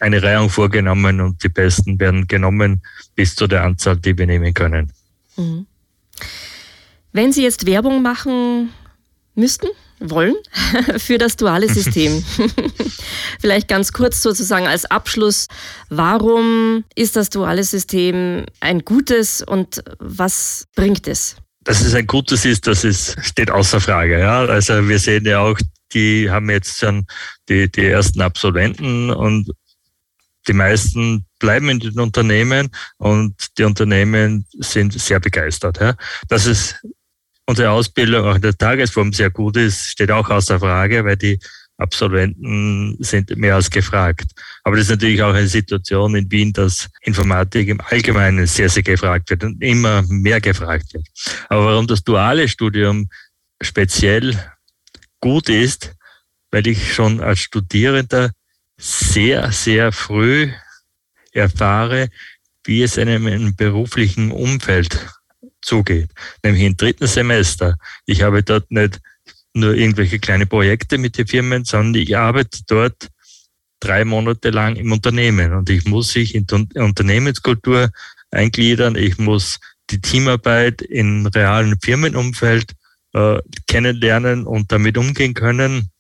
eine 0.01 0.23
Reihung 0.23 0.51
vorgenommen 0.51 1.21
und 1.21 1.43
die 1.43 1.49
Besten 1.49 1.99
werden 1.99 2.27
genommen 2.27 2.83
bis 3.15 3.35
zu 3.35 3.47
der 3.47 3.65
Anzahl, 3.65 3.97
die 3.97 4.17
wir 4.17 4.27
nehmen 4.27 4.55
können. 4.55 4.93
Mhm. 5.37 5.67
Wenn 7.13 7.33
Sie 7.33 7.43
jetzt 7.43 7.67
Werbung 7.67 8.03
machen 8.03 8.71
müssten, 9.35 9.69
wollen 10.01 10.35
für 10.99 11.19
das 11.19 11.37
duale 11.37 11.69
System. 11.69 12.23
Vielleicht 13.41 13.69
ganz 13.69 13.93
kurz 13.93 14.23
sozusagen 14.23 14.67
als 14.67 14.85
Abschluss, 14.85 15.47
warum 15.89 16.85
ist 16.95 17.17
das 17.17 17.31
duale 17.31 17.65
System 17.65 18.45
ein 18.61 18.81
gutes 18.81 19.43
und 19.43 19.83
was 19.99 20.67
bringt 20.75 21.09
es? 21.09 21.37
Dass 21.65 21.81
es 21.81 21.95
ein 21.95 22.07
gutes 22.07 22.45
ist, 22.45 22.67
das 22.67 22.85
ist, 22.85 23.17
steht 23.23 23.51
außer 23.51 23.81
Frage. 23.81 24.19
Ja? 24.19 24.45
Also 24.45 24.89
wir 24.89 24.99
sehen 24.99 25.25
ja 25.25 25.41
auch, 25.41 25.59
die 25.93 26.31
haben 26.31 26.51
jetzt 26.51 26.79
schon 26.79 27.07
die, 27.49 27.71
die 27.71 27.87
ersten 27.87 28.21
Absolventen 28.21 29.11
und 29.11 29.51
die 30.49 30.53
meisten 30.53 31.27
bleiben 31.39 31.69
in 31.69 31.81
den 31.81 31.99
Unternehmen 31.99 32.71
und 32.99 33.35
die 33.59 33.65
Unternehmen 33.65 34.47
sind 34.59 34.93
sehr 34.93 35.21
begeistert. 35.21 35.81
Ja. 35.81 35.95
Dass 36.29 36.47
es 36.47 36.77
unsere 37.47 37.71
Ausbildung 37.71 38.27
auch 38.27 38.37
in 38.37 38.43
der 38.43 38.57
Tagesform 38.57 39.13
sehr 39.13 39.31
gut 39.31 39.57
ist, 39.57 39.91
steht 39.91 40.11
auch 40.11 40.29
außer 40.31 40.59
Frage, 40.59 41.05
weil 41.05 41.17
die 41.17 41.39
Absolventen 41.79 42.97
sind 43.01 43.37
mehr 43.37 43.55
als 43.55 43.71
gefragt. 43.71 44.31
Aber 44.65 44.77
das 44.77 44.87
ist 44.87 44.91
natürlich 44.91 45.23
auch 45.23 45.35
eine 45.35 45.47
Situation 45.47 46.15
in 46.15 46.31
Wien, 46.31 46.53
dass 46.53 46.89
Informatik 47.03 47.69
im 47.69 47.81
Allgemeinen 47.81 48.47
sehr, 48.47 48.71
sehr 48.71 48.83
gefragt 48.83 49.29
wird 49.31 49.45
und 49.45 49.63
immer 49.63 50.03
mehr 50.09 50.41
gefragt 50.41 50.95
wird. 50.95 51.07
Aber 51.49 51.67
warum 51.67 51.87
das 51.87 52.03
duale 52.03 52.49
Studium 52.49 53.09
speziell 53.61 54.39
gut 55.21 55.49
ist, 55.49 55.95
weil 56.51 56.67
ich 56.67 56.95
schon 56.95 57.21
als 57.21 57.41
Studierender 57.41 58.31
sehr, 58.79 59.53
sehr 59.53 59.93
früh 59.93 60.51
erfahre, 61.33 62.09
wie 62.65 62.83
es 62.83 62.99
einem 62.99 63.27
im 63.27 63.57
beruflichen 63.57 64.31
Umfeld 64.31 65.07
zugeht, 65.63 66.11
nämlich 66.43 66.63
im 66.63 66.77
dritten 66.77 67.07
Semester. 67.07 67.77
Ich 68.05 68.23
habe 68.23 68.43
dort 68.43 68.71
nicht 68.71 69.01
nur 69.55 69.75
irgendwelche 69.75 70.19
kleine 70.19 70.47
Projekte 70.47 70.99
mit 70.99 71.17
den 71.17 71.27
Firmen, 71.27 71.65
sondern 71.65 72.03
ich 72.03 72.17
arbeite 72.17 72.61
dort 72.67 73.09
drei 73.81 74.05
Monate 74.05 74.51
lang 74.51 74.77
im 74.77 74.93
Unternehmen 74.93 75.53
und 75.53 75.71
ich 75.71 75.85
muss 75.87 76.13
sich 76.13 76.35
in 76.35 76.47
die 76.47 76.79
Unternehmenskultur 76.79 77.91
eingliedern, 78.31 78.97
ich 78.97 79.19
muss 79.19 79.59
die 79.91 80.01
Teamarbeit 80.01 80.83
im 80.83 81.27
realen 81.27 81.79
Firmenumfeld 81.81 82.73
äh, 83.13 83.39
kennenlernen 83.67 84.47
und 84.47 84.73
damit 84.73 84.99
umgehen 84.99 85.35
können. 85.35 85.91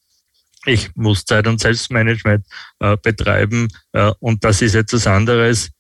Ich 0.67 0.95
muss 0.97 1.25
Zeit- 1.25 1.47
und 1.47 1.61
Selbstmanagement 1.61 2.45
äh, 2.81 2.97
betreiben 3.01 3.69
äh, 3.93 4.13
und 4.19 4.45
das 4.45 4.63
ist 4.63 4.75
etwas 4.75 5.07
anderes, 5.07 5.71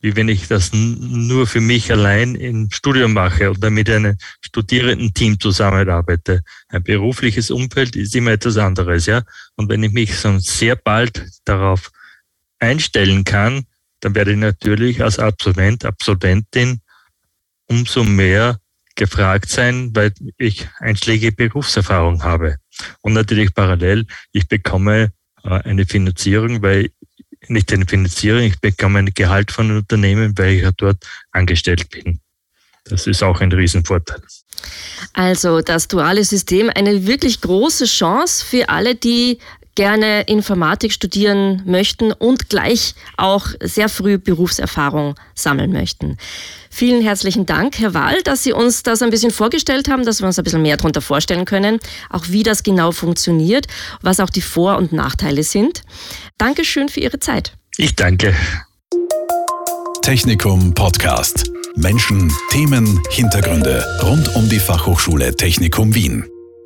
wie 0.00 0.14
wenn 0.14 0.28
ich 0.28 0.46
das 0.46 0.72
nur 0.72 1.46
für 1.46 1.60
mich 1.60 1.90
allein 1.90 2.34
im 2.34 2.70
Studium 2.70 3.14
mache 3.14 3.50
oder 3.50 3.70
mit 3.70 3.88
einem 3.88 4.16
Studierendenteam 4.42 5.40
zusammenarbeite. 5.40 6.42
Ein 6.68 6.82
berufliches 6.82 7.50
Umfeld 7.50 7.96
ist 7.96 8.14
immer 8.14 8.32
etwas 8.32 8.58
anderes, 8.58 9.06
ja. 9.06 9.22
Und 9.56 9.70
wenn 9.70 9.82
ich 9.82 9.92
mich 9.92 10.18
schon 10.18 10.38
sehr 10.40 10.76
bald 10.76 11.26
darauf 11.44 11.90
einstellen 12.58 13.24
kann, 13.24 13.64
dann 14.00 14.14
werde 14.14 14.32
ich 14.32 14.38
natürlich 14.38 15.02
als 15.02 15.18
Absolvent, 15.18 15.84
Absolventin 15.84 16.82
umso 17.68 18.04
mehr 18.04 18.60
gefragt 18.96 19.48
sein, 19.48 19.90
weil 19.94 20.12
ich 20.36 20.68
einschlägige 20.78 21.32
Berufserfahrung 21.32 22.22
habe. 22.22 22.56
Und 23.00 23.12
natürlich 23.12 23.54
parallel, 23.54 24.06
ich 24.32 24.48
bekomme 24.48 25.12
äh, 25.42 25.48
eine 25.48 25.86
Finanzierung, 25.86 26.62
weil 26.62 26.90
nicht 27.48 27.72
eine 27.72 27.86
Finanzierung, 27.86 28.42
ich 28.42 28.60
bekomme 28.60 28.98
ein 28.98 29.14
Gehalt 29.14 29.52
von 29.52 29.66
einem 29.66 29.78
Unternehmen, 29.78 30.36
weil 30.36 30.54
ich 30.54 30.62
ja 30.62 30.72
dort 30.76 31.04
angestellt 31.30 31.90
bin. 31.90 32.20
Das 32.84 33.06
ist 33.06 33.22
auch 33.22 33.40
ein 33.40 33.52
Riesenvorteil. 33.52 34.22
Also 35.12 35.60
das 35.60 35.88
duale 35.88 36.24
System, 36.24 36.70
eine 36.74 37.06
wirklich 37.06 37.40
große 37.40 37.84
Chance 37.84 38.44
für 38.44 38.68
alle, 38.68 38.94
die 38.94 39.38
gerne 39.76 40.22
Informatik 40.22 40.92
studieren 40.92 41.62
möchten 41.64 42.12
und 42.12 42.48
gleich 42.48 42.94
auch 43.16 43.46
sehr 43.62 43.88
früh 43.88 44.18
Berufserfahrung 44.18 45.14
sammeln 45.34 45.72
möchten. 45.72 46.16
Vielen 46.70 47.02
herzlichen 47.02 47.46
Dank, 47.46 47.78
Herr 47.78 47.94
Wahl, 47.94 48.22
dass 48.24 48.42
Sie 48.42 48.52
uns 48.52 48.82
das 48.82 49.00
ein 49.00 49.10
bisschen 49.10 49.30
vorgestellt 49.30 49.88
haben, 49.88 50.04
dass 50.04 50.20
wir 50.20 50.26
uns 50.26 50.38
ein 50.38 50.44
bisschen 50.44 50.62
mehr 50.62 50.76
darunter 50.76 51.00
vorstellen 51.00 51.44
können, 51.44 51.78
auch 52.10 52.24
wie 52.28 52.42
das 52.42 52.64
genau 52.64 52.90
funktioniert, 52.92 53.66
was 54.02 54.20
auch 54.20 54.30
die 54.30 54.42
Vor- 54.42 54.76
und 54.76 54.92
Nachteile 54.92 55.44
sind. 55.44 55.82
Dankeschön 56.38 56.88
für 56.88 57.00
Ihre 57.00 57.20
Zeit. 57.20 57.52
Ich 57.78 57.94
danke. 57.94 58.34
Technikum 60.02 60.74
Podcast. 60.74 61.50
Menschen, 61.76 62.32
Themen, 62.50 63.00
Hintergründe 63.10 63.84
rund 64.02 64.34
um 64.34 64.48
die 64.48 64.60
Fachhochschule 64.60 65.34
Technikum 65.36 65.94
Wien. 65.94 66.24